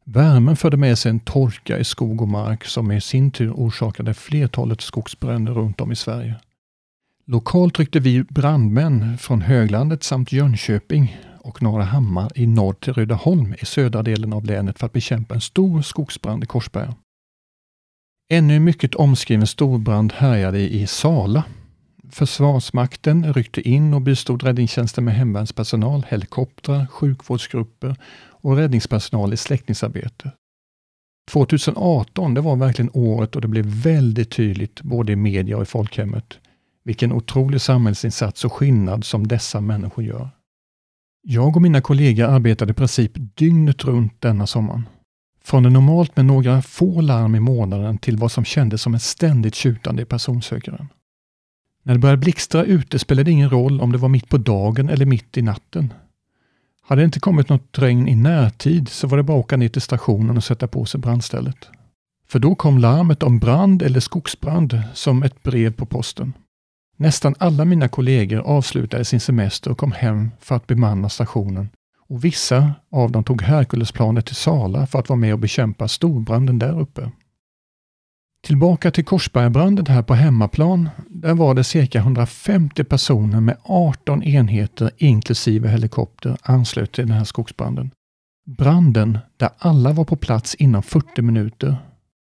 Värmen 0.04 0.56
förde 0.56 0.76
med 0.76 0.98
sig 0.98 1.10
en 1.10 1.20
torka 1.20 1.78
i 1.78 1.84
skog 1.84 2.22
och 2.22 2.28
mark 2.28 2.64
som 2.64 2.92
i 2.92 3.00
sin 3.00 3.30
tur 3.30 3.52
orsakade 3.52 4.14
flertalet 4.14 4.80
skogsbränder 4.80 5.52
runt 5.52 5.80
om 5.80 5.92
i 5.92 5.96
Sverige. 5.96 6.34
Lokalt 7.26 7.78
ryckte 7.78 8.00
vi 8.00 8.22
brandmän 8.22 9.18
från 9.18 9.40
höglandet 9.42 10.02
samt 10.02 10.32
Jönköping 10.32 11.16
och 11.40 11.62
Norra 11.62 11.84
Hammar 11.84 12.32
i 12.34 12.46
norr 12.46 12.72
till 12.72 12.92
Rydaholm 12.92 13.54
i 13.62 13.66
södra 13.66 14.02
delen 14.02 14.32
av 14.32 14.44
länet 14.44 14.78
för 14.78 14.86
att 14.86 14.92
bekämpa 14.92 15.34
en 15.34 15.40
stor 15.40 15.82
skogsbrand 15.82 16.44
i 16.44 16.46
Korsberga. 16.46 16.94
Ännu 18.30 18.56
en 18.56 18.64
mycket 18.64 18.94
omskriven 18.94 19.46
storbrand 19.46 20.12
härjade 20.12 20.60
i 20.60 20.86
Sala 20.86 21.44
Försvarsmakten 22.12 23.32
ryckte 23.32 23.68
in 23.68 23.94
och 23.94 24.00
bistod 24.00 24.42
räddningstjänsten 24.42 25.04
med 25.04 25.14
hemvärnspersonal, 25.14 26.06
helikoptrar, 26.08 26.86
sjukvårdsgrupper 26.86 27.96
och 28.42 28.56
räddningspersonal 28.56 29.32
i 29.32 29.36
släckningsarbete. 29.36 30.32
2018 31.30 32.34
det 32.34 32.40
var 32.40 32.56
verkligen 32.56 32.90
året 32.94 33.34
och 33.34 33.42
det 33.42 33.48
blev 33.48 33.64
väldigt 33.66 34.30
tydligt 34.30 34.82
både 34.82 35.12
i 35.12 35.16
media 35.16 35.56
och 35.56 35.62
i 35.62 35.66
folkhemmet 35.66 36.38
Vilken 36.84 37.12
otrolig 37.12 37.60
samhällsinsats 37.60 38.44
och 38.44 38.52
skillnad 38.52 39.04
som 39.04 39.26
dessa 39.26 39.60
människor 39.60 40.04
gör. 40.04 40.30
Jag 41.22 41.56
och 41.56 41.62
mina 41.62 41.80
kollegor 41.80 42.26
arbetade 42.26 42.70
i 42.70 42.74
princip 42.74 43.12
dygnet 43.14 43.84
runt 43.84 44.20
denna 44.20 44.46
sommaren. 44.46 44.88
Från 45.44 45.62
det 45.62 45.70
normalt 45.70 46.16
med 46.16 46.24
några 46.24 46.62
få 46.62 47.00
larm 47.00 47.34
i 47.34 47.40
månaden 47.40 47.98
till 47.98 48.16
vad 48.16 48.32
som 48.32 48.44
kändes 48.44 48.82
som 48.82 48.94
ett 48.94 49.02
ständigt 49.02 49.54
tjutande 49.54 50.02
i 50.02 50.04
personsökaren. 50.04 50.88
När 51.82 51.94
det 51.94 52.00
började 52.00 52.20
blixtra 52.20 52.64
ute 52.64 52.98
spelade 52.98 53.24
det 53.24 53.30
ingen 53.30 53.50
roll 53.50 53.80
om 53.80 53.92
det 53.92 53.98
var 53.98 54.08
mitt 54.08 54.28
på 54.28 54.38
dagen 54.38 54.88
eller 54.88 55.06
mitt 55.06 55.36
i 55.36 55.42
natten. 55.42 55.92
Hade 56.86 57.02
det 57.02 57.04
inte 57.04 57.20
kommit 57.20 57.48
något 57.48 57.78
regn 57.78 58.08
i 58.08 58.14
närtid 58.14 58.88
så 58.88 59.06
var 59.06 59.16
det 59.16 59.22
bara 59.22 59.38
att 59.38 59.44
åka 59.44 59.56
ner 59.56 59.68
till 59.68 59.82
stationen 59.82 60.36
och 60.36 60.44
sätta 60.44 60.66
på 60.66 60.84
sig 60.84 61.00
brandstället. 61.00 61.68
För 62.28 62.38
då 62.38 62.54
kom 62.54 62.78
larmet 62.78 63.22
om 63.22 63.38
brand 63.38 63.82
eller 63.82 64.00
skogsbrand 64.00 64.82
som 64.94 65.22
ett 65.22 65.42
brev 65.42 65.72
på 65.72 65.86
posten. 65.86 66.32
Nästan 66.96 67.34
alla 67.38 67.64
mina 67.64 67.88
kollegor 67.88 68.40
avslutade 68.40 69.04
sin 69.04 69.20
semester 69.20 69.70
och 69.70 69.78
kom 69.78 69.92
hem 69.92 70.30
för 70.40 70.56
att 70.56 70.66
bemanna 70.66 71.08
stationen 71.08 71.68
och 72.08 72.24
vissa 72.24 72.72
av 72.90 73.12
dem 73.12 73.24
tog 73.24 73.42
Herkulesplanet 73.42 74.26
till 74.26 74.36
Sala 74.36 74.86
för 74.86 74.98
att 74.98 75.08
vara 75.08 75.18
med 75.18 75.32
och 75.32 75.38
bekämpa 75.38 75.88
storbranden 75.88 76.58
där 76.58 76.80
uppe. 76.80 77.10
Tillbaka 78.46 78.90
till 78.90 79.04
Korsbergabranden 79.04 79.86
här 79.86 80.02
på 80.02 80.14
hemmaplan. 80.14 80.88
Där 81.08 81.34
var 81.34 81.54
det 81.54 81.64
cirka 81.64 81.98
150 81.98 82.84
personer 82.84 83.40
med 83.40 83.56
18 83.62 84.22
enheter 84.22 84.90
inklusive 84.96 85.68
helikopter 85.68 86.36
anslöt 86.42 86.92
till 86.92 87.06
den 87.06 87.16
här 87.16 87.24
skogsbranden. 87.24 87.90
Branden 88.46 89.18
där 89.36 89.50
alla 89.58 89.92
var 89.92 90.04
på 90.04 90.16
plats 90.16 90.54
inom 90.54 90.82
40 90.82 91.22
minuter. 91.22 91.76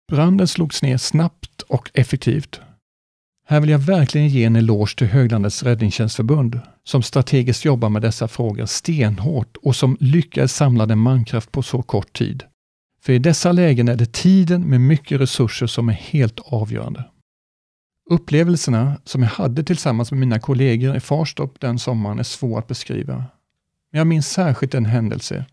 Branden 0.08 0.48
slogs 0.48 0.82
ner 0.82 0.96
snabbt 0.96 1.62
och 1.62 1.90
effektivt. 1.94 2.60
Här 3.46 3.60
vill 3.60 3.70
jag 3.70 3.78
verkligen 3.78 4.28
ge 4.28 4.44
en 4.44 4.56
eloge 4.56 4.96
till 4.96 5.06
Höglandets 5.06 5.62
räddningstjänstförbund 5.62 6.60
som 6.84 7.02
strategiskt 7.02 7.64
jobbar 7.64 7.88
med 7.88 8.02
dessa 8.02 8.28
frågor 8.28 8.66
stenhårt 8.66 9.56
och 9.56 9.76
som 9.76 9.96
lyckades 10.00 10.54
samla 10.54 10.86
den 10.86 10.98
mankraft 10.98 11.52
på 11.52 11.62
så 11.62 11.82
kort 11.82 12.12
tid. 12.12 12.44
För 13.08 13.12
i 13.12 13.18
dessa 13.18 13.52
lägen 13.52 13.88
är 13.88 13.96
det 13.96 14.12
tiden 14.12 14.62
med 14.62 14.80
mycket 14.80 15.20
resurser 15.20 15.66
som 15.66 15.88
är 15.88 15.92
helt 15.92 16.40
avgörande. 16.40 17.04
Upplevelserna 18.10 19.00
som 19.04 19.22
jag 19.22 19.30
hade 19.30 19.64
tillsammans 19.64 20.10
med 20.10 20.20
mina 20.20 20.40
kollegor 20.40 20.96
i 20.96 21.00
Farstorp 21.00 21.60
den 21.60 21.78
sommaren 21.78 22.18
är 22.18 22.22
svår 22.22 22.58
att 22.58 22.66
beskriva. 22.66 23.14
Men 23.92 23.98
jag 23.98 24.06
minns 24.06 24.28
särskilt 24.28 24.74
en 24.74 24.84
händelse. 24.84 25.44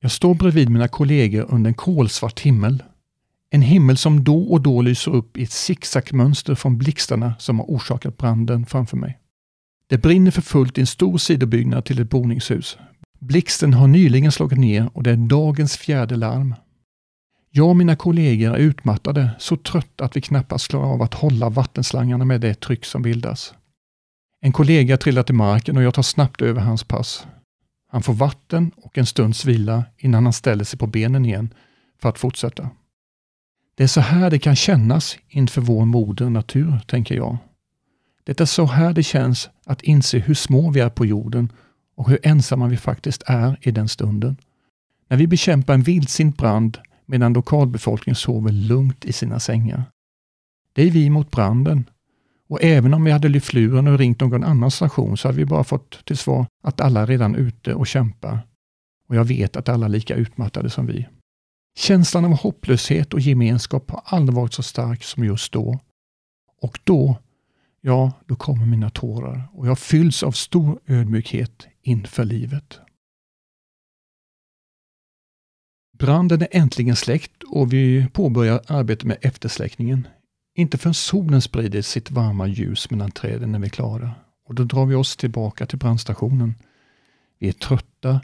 Jag 0.00 0.10
står 0.10 0.34
bredvid 0.34 0.68
mina 0.68 0.88
kollegor 0.88 1.46
under 1.50 1.68
en 1.68 1.74
kolsvart 1.74 2.40
himmel. 2.40 2.82
En 3.50 3.62
himmel 3.62 3.96
som 3.96 4.24
då 4.24 4.42
och 4.42 4.60
då 4.60 4.82
lyser 4.82 5.14
upp 5.14 5.36
i 5.36 5.42
ett 5.42 5.52
zigzagmönster 5.52 6.54
från 6.54 6.78
blixtarna 6.78 7.34
som 7.38 7.58
har 7.58 7.66
orsakat 7.66 8.16
branden 8.16 8.66
framför 8.66 8.96
mig. 8.96 9.18
Det 9.86 9.98
brinner 9.98 10.30
för 10.30 10.42
fullt 10.42 10.78
i 10.78 10.80
en 10.80 10.86
stor 10.86 11.18
sidobyggnad 11.18 11.84
till 11.84 12.00
ett 12.00 12.10
boningshus. 12.10 12.78
Blixten 13.26 13.74
har 13.74 13.86
nyligen 13.86 14.32
slagit 14.32 14.58
ner 14.58 14.90
och 14.92 15.02
det 15.02 15.10
är 15.10 15.16
dagens 15.16 15.76
fjärde 15.76 16.16
larm. 16.16 16.54
Jag 17.50 17.68
och 17.68 17.76
mina 17.76 17.96
kollegor 17.96 18.54
är 18.54 18.58
utmattade, 18.58 19.30
så 19.38 19.56
trötta 19.56 20.04
att 20.04 20.16
vi 20.16 20.20
knappast 20.20 20.68
klarar 20.68 20.86
av 20.86 21.02
att 21.02 21.14
hålla 21.14 21.48
vattenslangarna 21.48 22.24
med 22.24 22.40
det 22.40 22.60
tryck 22.60 22.84
som 22.84 23.02
bildas. 23.02 23.54
En 24.40 24.52
kollega 24.52 24.96
trillar 24.96 25.22
till 25.22 25.34
marken 25.34 25.76
och 25.76 25.82
jag 25.82 25.94
tar 25.94 26.02
snabbt 26.02 26.42
över 26.42 26.60
hans 26.60 26.84
pass. 26.84 27.26
Han 27.90 28.02
får 28.02 28.12
vatten 28.12 28.70
och 28.76 28.98
en 28.98 29.06
stunds 29.06 29.44
vila 29.44 29.84
innan 29.98 30.24
han 30.24 30.32
ställer 30.32 30.64
sig 30.64 30.78
på 30.78 30.86
benen 30.86 31.24
igen 31.24 31.54
för 32.00 32.08
att 32.08 32.18
fortsätta. 32.18 32.70
Det 33.74 33.82
är 33.82 33.88
så 33.88 34.00
här 34.00 34.30
det 34.30 34.38
kan 34.38 34.56
kännas 34.56 35.16
inför 35.28 35.60
vår 35.60 35.84
moder 35.84 36.30
natur, 36.30 36.80
tänker 36.86 37.14
jag. 37.14 37.36
Det 38.24 38.40
är 38.40 38.44
så 38.44 38.66
här 38.66 38.92
det 38.92 39.02
känns 39.02 39.50
att 39.66 39.82
inse 39.82 40.18
hur 40.18 40.34
små 40.34 40.70
vi 40.70 40.80
är 40.80 40.90
på 40.90 41.06
jorden 41.06 41.52
och 41.94 42.10
hur 42.10 42.18
ensamma 42.22 42.68
vi 42.68 42.76
faktiskt 42.76 43.22
är 43.26 43.58
i 43.62 43.70
den 43.70 43.88
stunden. 43.88 44.36
När 45.08 45.16
vi 45.16 45.26
bekämpar 45.26 45.74
en 45.74 45.82
vildsint 45.82 46.36
brand 46.36 46.78
medan 47.06 47.32
lokalbefolkningen 47.32 48.16
sover 48.16 48.52
lugnt 48.52 49.04
i 49.04 49.12
sina 49.12 49.40
sängar. 49.40 49.84
Det 50.72 50.82
är 50.82 50.90
vi 50.90 51.10
mot 51.10 51.30
branden. 51.30 51.90
Och 52.48 52.62
även 52.62 52.94
om 52.94 53.04
vi 53.04 53.10
hade 53.10 53.28
lyft 53.28 53.52
luren 53.52 53.88
och 53.88 53.98
ringt 53.98 54.20
någon 54.20 54.44
annan 54.44 54.70
station 54.70 55.16
så 55.16 55.28
hade 55.28 55.38
vi 55.38 55.44
bara 55.44 55.64
fått 55.64 56.04
till 56.04 56.16
svar 56.16 56.46
att 56.62 56.80
alla 56.80 57.00
är 57.00 57.06
redan 57.06 57.34
ute 57.34 57.74
och 57.74 57.86
kämpar. 57.86 58.38
Och 59.08 59.16
jag 59.16 59.24
vet 59.24 59.56
att 59.56 59.68
alla 59.68 59.86
är 59.86 59.90
lika 59.90 60.14
utmattade 60.14 60.70
som 60.70 60.86
vi. 60.86 61.08
Känslan 61.76 62.24
av 62.24 62.30
hopplöshet 62.30 63.14
och 63.14 63.20
gemenskap 63.20 63.90
har 63.90 64.02
aldrig 64.04 64.36
varit 64.36 64.52
så 64.52 64.62
stark 64.62 65.04
som 65.04 65.24
just 65.24 65.52
då. 65.52 65.78
Och 66.62 66.78
då, 66.84 67.16
ja, 67.80 68.12
då 68.26 68.36
kommer 68.36 68.66
mina 68.66 68.90
tårar 68.90 69.48
och 69.52 69.66
jag 69.66 69.78
fylls 69.78 70.22
av 70.22 70.32
stor 70.32 70.78
ödmjukhet 70.86 71.66
inför 71.84 72.24
livet. 72.24 72.80
Branden 75.98 76.42
är 76.42 76.48
äntligen 76.50 76.96
släckt 76.96 77.42
och 77.42 77.72
vi 77.72 78.08
påbörjar 78.12 78.60
arbetet 78.66 79.04
med 79.04 79.18
eftersläckningen. 79.20 80.08
Inte 80.54 80.78
förrän 80.78 80.94
solen 80.94 81.42
sprider 81.42 81.82
sitt 81.82 82.10
varma 82.10 82.46
ljus 82.46 82.90
mellan 82.90 83.10
träden 83.10 83.54
är 83.54 83.58
vi 83.58 83.70
klara. 83.70 84.14
Och 84.46 84.54
då 84.54 84.64
drar 84.64 84.86
vi 84.86 84.94
oss 84.94 85.16
tillbaka 85.16 85.66
till 85.66 85.78
brandstationen. 85.78 86.54
Vi 87.38 87.48
är 87.48 87.52
trötta 87.52 88.20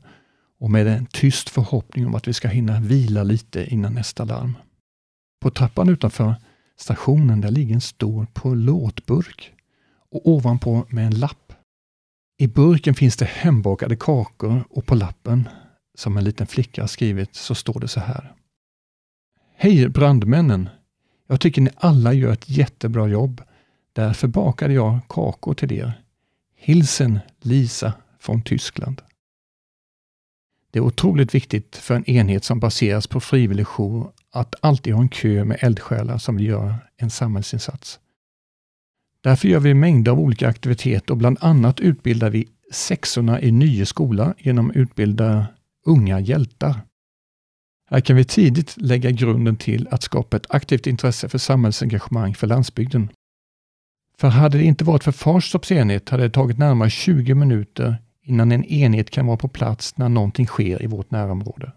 och 0.59 0.71
med 0.71 0.87
en 0.87 1.07
tyst 1.07 1.51
förhoppning 1.51 2.07
om 2.07 2.15
att 2.15 2.29
vi 2.29 2.33
ska 2.33 2.49
hinna 2.49 2.81
vila 2.81 3.23
lite 3.23 3.65
innan 3.75 3.95
nästa 3.95 4.25
larm. 4.25 4.57
På 5.41 5.51
trappan 5.51 5.89
utanför 5.89 6.35
stationen 6.77 7.41
där 7.41 7.51
ligger 7.51 7.75
en 7.75 7.81
stor 7.81 8.55
låtburk 8.55 9.53
och 10.11 10.29
ovanpå 10.29 10.87
med 10.89 11.07
en 11.07 11.19
lapp. 11.19 11.50
I 12.41 12.47
burken 12.47 12.95
finns 12.95 13.17
det 13.17 13.25
hembakade 13.25 13.97
kakor 13.97 14.65
och 14.71 14.87
på 14.87 14.95
lappen, 14.95 15.49
som 15.95 16.17
en 16.17 16.25
liten 16.25 16.47
flicka 16.47 16.83
har 16.83 16.89
skrivit, 16.89 17.35
så 17.35 17.55
står 17.55 17.81
det 17.81 17.89
så 17.89 18.01
här. 18.01 18.35
Hej 19.57 19.89
brandmännen! 19.89 20.69
Jag 21.27 21.41
tycker 21.41 21.63
ni 21.63 21.71
alla 21.77 22.13
gör 22.13 22.33
ett 22.33 22.49
jättebra 22.49 23.09
jobb. 23.09 23.43
Därför 23.93 24.29
bakade 24.29 24.75
jag 24.75 24.99
kakor 25.09 25.55
till 25.55 25.73
er. 25.73 26.03
Hilsen 26.57 27.19
Lisa 27.41 27.93
från 28.19 28.43
Tyskland. 28.43 29.03
Det 30.71 30.79
är 30.79 30.83
otroligt 30.83 31.35
viktigt 31.35 31.77
för 31.77 31.95
en 31.95 32.11
enhet 32.11 32.45
som 32.45 32.61
baseras 32.61 33.07
på 33.07 33.21
frivillig 33.21 33.67
jour 33.67 34.13
att 34.31 34.55
alltid 34.61 34.95
ha 34.95 35.01
en 35.01 35.09
kö 35.09 35.45
med 35.45 35.59
eldsjälar 35.61 36.19
som 36.19 36.37
vill 36.37 36.47
göra 36.47 36.75
en 36.97 37.11
samhällsinsats. 37.11 38.01
Därför 39.23 39.49
gör 39.49 39.61
vi 39.61 39.75
mängder 39.75 40.13
av 40.13 40.21
olika 40.21 40.49
aktiviteter 40.49 41.11
och 41.11 41.19
bland 41.19 41.39
annat 41.41 41.81
utbildar 41.81 42.31
vi 42.31 42.49
sexorna 42.73 43.41
i 43.41 43.53
Nye 43.53 43.87
skola 43.87 44.35
genom 44.39 44.71
att 44.71 44.77
utbilda 44.77 45.47
unga 45.87 46.21
hjältar. 46.21 46.81
Här 47.91 48.01
kan 48.01 48.17
vi 48.17 48.25
tidigt 48.25 48.77
lägga 48.77 49.11
grunden 49.11 49.57
till 49.57 49.89
att 49.91 50.03
skapa 50.03 50.37
ett 50.37 50.47
aktivt 50.49 50.87
intresse 50.87 51.29
för 51.29 51.39
samhällsengagemang 51.39 52.35
för 52.35 52.47
landsbygden. 52.47 53.09
För 54.19 54.29
hade 54.29 54.59
det 54.59 54.65
inte 54.65 54.85
varit 54.85 55.05
för 55.05 55.13
Farstorps 55.13 55.73
enhet 55.73 56.09
hade 56.09 56.23
det 56.23 56.31
tagit 56.31 56.59
närmare 56.59 56.91
20 56.91 57.35
minuter 57.35 57.97
innan 58.23 58.53
en 58.53 58.65
enhet 58.65 59.11
kan 59.11 59.27
vara 59.27 59.37
på 59.37 59.49
plats 59.49 59.97
när 59.97 60.09
någonting 60.09 60.47
sker 60.47 60.83
i 60.83 60.87
vårt 60.87 61.11
närområde. 61.11 61.73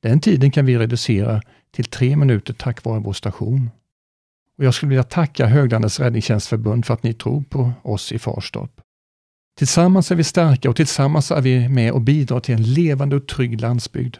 Den 0.00 0.20
tiden 0.20 0.50
kan 0.50 0.66
vi 0.66 0.78
reducera 0.78 1.42
till 1.70 1.84
tre 1.84 2.16
minuter 2.16 2.54
tack 2.54 2.84
vare 2.84 3.00
vår 3.00 3.12
station. 3.12 3.70
Och 4.58 4.64
jag 4.64 4.74
skulle 4.74 4.90
vilja 4.90 5.02
tacka 5.02 5.46
Höglandets 5.46 6.00
räddningstjänstförbund 6.00 6.86
för 6.86 6.94
att 6.94 7.02
ni 7.02 7.14
tror 7.14 7.42
på 7.42 7.72
oss 7.82 8.12
i 8.12 8.18
Farstorp. 8.18 8.80
Tillsammans 9.58 10.10
är 10.10 10.14
vi 10.14 10.24
starka 10.24 10.70
och 10.70 10.76
tillsammans 10.76 11.30
är 11.30 11.40
vi 11.40 11.68
med 11.68 11.92
och 11.92 12.00
bidrar 12.00 12.40
till 12.40 12.54
en 12.54 12.62
levande 12.62 13.16
och 13.16 13.28
trygg 13.28 13.60
landsbygd. 13.60 14.16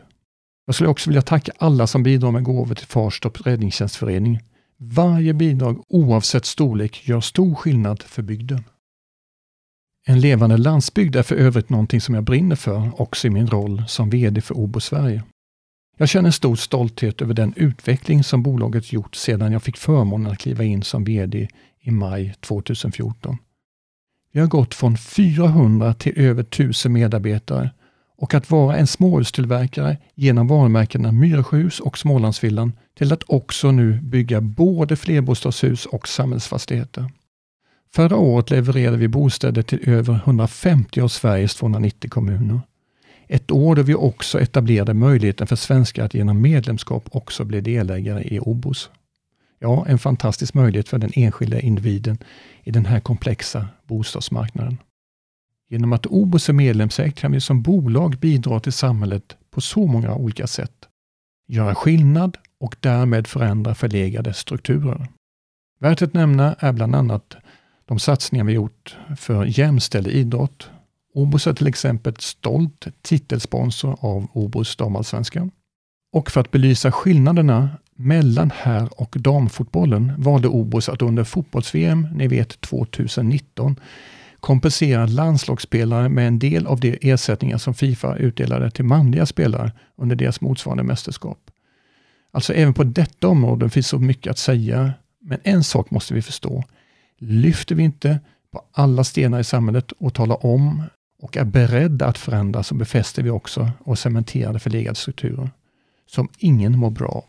Jag 0.67 0.75
skulle 0.75 0.91
också 0.91 1.11
vilja 1.11 1.23
tacka 1.23 1.53
alla 1.59 1.87
som 1.87 2.03
bidrar 2.03 2.31
med 2.31 2.45
gåvor 2.45 2.75
till 2.75 2.87
Farstorps 2.87 3.41
räddningstjänstförening. 3.41 4.41
Varje 4.79 5.35
bidrag 5.35 5.85
oavsett 5.89 6.45
storlek 6.45 7.09
gör 7.09 7.21
stor 7.21 7.55
skillnad 7.55 8.03
för 8.03 8.23
bygden. 8.23 8.65
En 10.07 10.21
levande 10.21 10.57
landsbygd 10.57 11.17
är 11.17 11.23
för 11.23 11.35
övrigt 11.37 11.71
någonting 11.71 12.01
som 12.01 12.15
jag 12.15 12.25
brinner 12.25 12.57
för 12.57 13.01
också 13.01 13.27
i 13.27 13.31
min 13.31 13.47
roll 13.47 13.83
som 13.89 14.11
VD 14.11 14.41
för 14.41 14.59
Obo 14.59 14.81
Sverige. 14.81 15.23
Jag 15.99 16.09
känner 16.09 16.31
stor 16.31 16.57
stolthet 16.57 17.23
över 17.23 17.35
den 17.35 17.53
utveckling 17.57 18.25
som 18.25 18.43
bolaget 18.43 18.93
gjort 18.93 19.15
sedan 19.15 19.53
jag 19.53 19.63
fick 19.63 19.77
förmånen 19.77 20.33
att 20.33 20.39
kliva 20.39 20.65
in 20.65 20.83
som 20.83 21.05
VD 21.05 21.49
i 21.81 21.91
maj 21.91 22.35
2014. 22.41 23.37
Vi 24.33 24.41
har 24.41 24.47
gått 24.47 24.75
från 24.75 24.97
400 24.97 25.95
till 25.95 26.13
över 26.17 26.43
1000 26.43 26.93
medarbetare 26.93 27.71
och 28.19 28.35
att 28.35 28.51
vara 28.51 28.77
en 28.77 28.87
småhustillverkare 28.87 29.97
genom 30.15 30.49
varumärkena 30.49 31.13
Myresjöhus 31.13 31.81
och 31.81 31.99
Smålandsvillan 31.99 32.73
till 32.99 33.13
att 33.13 33.23
också 33.27 33.71
nu 33.71 34.01
bygga 34.01 34.41
både 34.41 34.97
flerbostadshus 34.97 35.87
och 35.87 36.09
samhällsfastigheter. 36.09 37.11
Förra 37.95 38.17
året 38.17 38.51
levererade 38.51 38.97
vi 38.97 39.09
bostäder 39.09 39.63
till 39.63 39.89
över 39.89 40.15
150 40.15 41.01
av 41.01 41.09
Sveriges 41.09 41.55
290 41.55 42.11
kommuner. 42.11 42.61
Ett 43.29 43.51
år 43.51 43.77
då 43.77 43.83
vi 43.83 43.95
också 43.95 44.41
etablerade 44.41 44.95
möjligheten 44.95 45.47
för 45.47 45.57
svenskar 45.57 46.05
att 46.05 46.15
genom 46.15 46.41
medlemskap 46.41 47.09
också 47.11 47.45
bli 47.45 47.61
delägare 47.61 48.23
i 48.35 48.41
OBOS. 48.41 48.91
Ja, 49.59 49.87
en 49.89 49.99
fantastisk 49.99 50.55
möjlighet 50.55 50.89
för 50.89 50.99
den 50.99 51.11
enskilda 51.15 51.61
individen 51.61 52.19
i 52.63 52.71
den 52.71 52.87
här 52.87 53.01
komplexa 53.01 53.69
bostadsmarknaden. 53.85 54.79
Genom 55.69 55.93
att 55.93 56.07
Obos 56.07 56.49
är 56.49 56.53
medlemsägt 56.53 57.19
kan 57.19 57.33
vi 57.33 57.41
som 57.41 57.63
bolag 57.63 58.19
bidra 58.19 58.61
till 58.61 58.73
samhället 58.73 59.37
på 59.51 59.61
så 59.61 59.87
många 59.87 60.15
olika 60.15 60.47
sätt. 60.47 60.89
Göra 61.49 61.75
skillnad 61.75 62.37
och 62.61 62.77
därmed 62.81 63.27
förändra 63.27 63.75
förlegade 63.75 64.35
strukturer. 64.35 65.09
Värt 65.79 66.03
att 66.03 66.15
nämna 66.15 66.55
är 66.59 66.73
bland 66.73 66.95
annat 66.95 67.37
de 67.85 67.99
satsningar 67.99 68.45
vi 68.45 68.53
gjort 68.53 68.97
för 69.17 69.45
jämställd 69.59 70.07
idrott. 70.07 70.71
Obos 71.17 71.47
är 71.47 71.53
till 71.53 71.67
exempel 71.67 72.15
stolt 72.19 72.87
titelsponsor 73.03 73.97
av 74.01 74.27
Obos 74.33 74.77
damallsvenskan. 74.77 75.51
Och 76.13 76.31
för 76.31 76.41
att 76.41 76.51
belysa 76.51 76.93
skillnaderna 76.93 77.71
mellan 77.95 78.51
herr 78.55 79.01
och 79.01 79.17
damfotbollen 79.19 80.13
valde 80.19 80.49
Obos 80.49 80.89
att 80.89 81.03
under 81.03 81.25
fotbolls-VM, 81.25 82.09
ni 82.15 82.29
vet 82.29 82.61
2019, 82.61 83.81
kompensera 84.41 85.07
landslagsspelare 85.07 86.09
med 86.09 86.29
en 86.29 86.39
del 86.39 86.67
av 86.67 86.81
de 86.81 86.99
ersättningar 87.03 87.59
som 87.59 87.75
Fifa 87.75 88.17
utdelade 88.17 88.71
till 88.71 88.85
manliga 88.85 89.27
spelare 89.27 89.73
under 89.97 90.17
deras 90.17 90.41
motsvarande 90.41 90.83
mästerskap. 90.83 91.51
Alltså 92.31 92.53
även 92.55 92.75
på 92.75 92.85
detta 92.85 93.29
område 93.29 93.71
finns 93.71 93.89
så 93.89 93.99
mycket 93.99 94.31
att 94.31 94.39
säga. 94.39 94.93
Men 95.21 95.39
en 95.43 95.65
sak 95.65 95.91
måste 95.91 96.15
vi 96.15 96.23
förstå. 96.23 96.65
Lyfter 97.19 97.75
vi 97.75 97.83
inte 97.83 98.21
på 98.53 98.63
alla 98.73 99.05
stenar 99.05 99.41
i 99.41 99.45
samhället 99.45 99.93
och 99.93 100.15
talar 100.15 100.47
om 100.47 100.83
och 101.19 101.37
är 101.37 101.45
beredda 101.45 102.07
att 102.07 102.19
förändra 102.19 102.63
så 102.63 102.75
befäster 102.75 103.23
vi 103.23 103.31
också 103.31 103.71
och 103.79 103.99
cementerar 103.99 104.59
förlegade 104.59 104.97
strukturer 104.97 105.51
som 106.07 106.29
ingen 106.39 106.79
mår 106.79 106.91
bra 106.91 107.09
av. 107.09 107.25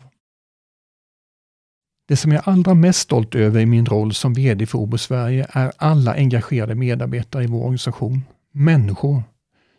Det 2.08 2.16
som 2.16 2.32
jag 2.32 2.48
är 2.48 2.52
allra 2.52 2.74
mest 2.74 2.98
stolt 2.98 3.34
över 3.34 3.60
i 3.60 3.66
min 3.66 3.86
roll 3.86 4.14
som 4.14 4.34
VD 4.34 4.66
för 4.66 4.78
Obo 4.78 4.98
Sverige 4.98 5.46
är 5.50 5.72
alla 5.76 6.14
engagerade 6.14 6.74
medarbetare 6.74 7.44
i 7.44 7.46
vår 7.46 7.60
organisation. 7.60 8.22
Människor 8.52 9.22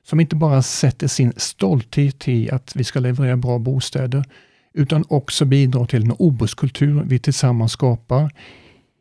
som 0.03 0.19
inte 0.19 0.35
bara 0.35 0.61
sätter 0.61 1.07
sin 1.07 1.33
stolthet 1.37 2.27
i 2.27 2.51
att 2.51 2.75
vi 2.75 2.83
ska 2.83 2.99
leverera 2.99 3.37
bra 3.37 3.59
bostäder, 3.59 4.25
utan 4.73 5.03
också 5.09 5.45
bidrar 5.45 5.85
till 5.85 6.01
den 6.01 6.15
Obos-kultur 6.19 7.03
vi 7.05 7.19
tillsammans 7.19 7.71
skapar 7.71 8.31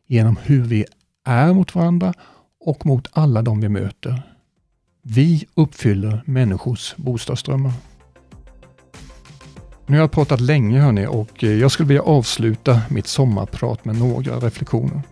genom 0.07 0.37
hur 0.43 0.63
vi 0.63 0.85
är 1.25 1.53
mot 1.53 1.75
varandra 1.75 2.15
och 2.61 2.87
mot 2.87 3.09
alla 3.13 3.43
de 3.43 3.61
vi 3.61 3.69
möter. 3.69 4.23
Vi 5.11 5.47
uppfyller 5.55 6.23
människors 6.25 6.95
bostadsdrömmar. 6.97 7.73
Nu 9.87 9.97
har 9.97 10.03
jag 10.03 10.11
pratat 10.11 10.41
länge 10.41 10.81
hörni 10.81 11.07
och 11.07 11.45
eh, 11.45 11.53
jag 11.53 11.71
skulle 11.71 11.87
vilja 11.87 12.03
avsluta 12.03 12.81
mitt 12.89 13.07
sommarprat 13.07 13.85
med 13.85 13.97
några 13.97 14.37
reflektioner. 14.37 15.03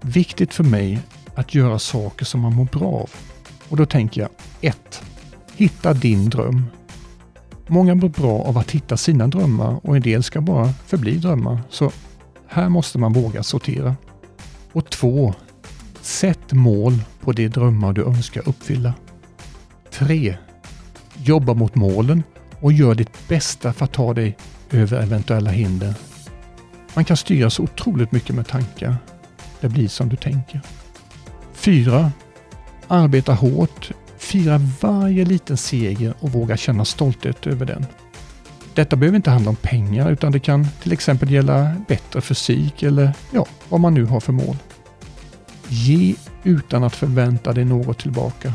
Viktigt 0.00 0.54
för 0.54 0.64
mig 0.64 0.98
att 1.34 1.54
göra 1.54 1.78
saker 1.78 2.24
som 2.24 2.40
man 2.40 2.54
mår 2.54 2.64
bra 2.64 2.88
av. 2.88 3.10
Och 3.68 3.76
då 3.76 3.86
tänker 3.86 4.20
jag 4.20 4.30
1. 4.60 5.02
Hitta 5.56 5.92
din 5.92 6.30
dröm. 6.30 6.64
Många 7.66 7.94
mår 7.94 8.08
bra 8.08 8.42
av 8.42 8.58
att 8.58 8.70
hitta 8.70 8.96
sina 8.96 9.26
drömmar 9.26 9.80
och 9.82 9.96
en 9.96 10.02
del 10.02 10.22
ska 10.22 10.40
bara 10.40 10.72
förbli 10.86 11.18
drömmar. 11.18 11.60
Så 11.70 11.92
här 12.46 12.68
måste 12.68 12.98
man 12.98 13.12
våga 13.12 13.42
sortera. 13.42 13.96
Och 14.72 14.90
2. 14.90 15.34
Sätt 16.00 16.52
mål 16.52 16.98
på 17.20 17.32
de 17.32 17.48
drömmar 17.48 17.92
du 17.92 18.04
önskar 18.04 18.48
uppfylla. 18.48 18.94
3. 19.90 20.36
Jobba 21.16 21.54
mot 21.54 21.74
målen 21.74 22.22
och 22.60 22.72
gör 22.72 22.94
ditt 22.94 23.28
bästa 23.28 23.72
för 23.72 23.84
att 23.84 23.92
ta 23.92 24.14
dig 24.14 24.36
över 24.70 25.02
eventuella 25.02 25.50
hinder. 25.50 25.94
Man 26.94 27.04
kan 27.04 27.16
styra 27.16 27.50
så 27.50 27.62
otroligt 27.62 28.12
mycket 28.12 28.34
med 28.34 28.46
tankar. 28.46 28.96
Det 29.60 29.68
blir 29.68 29.88
som 29.88 30.08
du 30.08 30.16
tänker. 30.16 30.60
4. 31.52 32.12
Arbeta 32.88 33.34
hårt. 33.34 33.90
Fira 34.18 34.60
varje 34.80 35.24
liten 35.24 35.56
seger 35.56 36.14
och 36.20 36.32
våga 36.32 36.56
känna 36.56 36.84
stolthet 36.84 37.46
över 37.46 37.66
den. 37.66 37.86
Detta 38.74 38.96
behöver 38.96 39.16
inte 39.16 39.30
handla 39.30 39.50
om 39.50 39.56
pengar 39.56 40.10
utan 40.10 40.32
det 40.32 40.40
kan 40.40 40.66
till 40.82 40.92
exempel 40.92 41.30
gälla 41.30 41.76
bättre 41.88 42.20
fysik 42.20 42.82
eller 42.82 43.12
ja, 43.30 43.46
vad 43.68 43.80
man 43.80 43.94
nu 43.94 44.04
har 44.04 44.20
för 44.20 44.32
mål. 44.32 44.56
Ge 45.68 46.14
utan 46.42 46.84
att 46.84 46.96
förvänta 46.96 47.52
dig 47.52 47.64
något 47.64 47.98
tillbaka. 47.98 48.54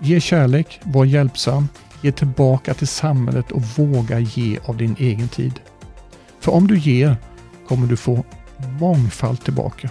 Ge 0.00 0.20
kärlek, 0.20 0.80
var 0.84 1.04
hjälpsam, 1.04 1.68
Ge 2.02 2.12
tillbaka 2.12 2.74
till 2.74 2.88
samhället 2.88 3.50
och 3.52 3.62
våga 3.62 4.18
ge 4.18 4.58
av 4.66 4.76
din 4.76 4.96
egen 4.98 5.28
tid. 5.28 5.60
För 6.40 6.52
om 6.52 6.66
du 6.66 6.78
ger 6.78 7.16
kommer 7.68 7.86
du 7.86 7.96
få 7.96 8.24
mångfald 8.80 9.40
tillbaka. 9.44 9.90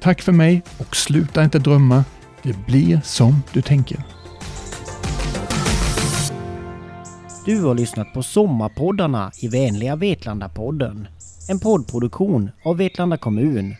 Tack 0.00 0.22
för 0.22 0.32
mig 0.32 0.62
och 0.78 0.96
sluta 0.96 1.44
inte 1.44 1.58
drömma. 1.58 2.04
Det 2.42 2.66
blir 2.66 3.00
som 3.04 3.42
du 3.52 3.62
tänker. 3.62 4.04
Du 7.44 7.62
har 7.62 7.74
lyssnat 7.74 8.12
på 8.12 8.22
Sommarpoddarna 8.22 9.30
i 9.40 9.48
vänliga 9.48 9.96
Vetlanda-podden. 9.96 11.06
En 11.48 11.60
poddproduktion 11.60 12.50
av 12.64 12.76
Vetlanda 12.76 13.16
kommun 13.16 13.76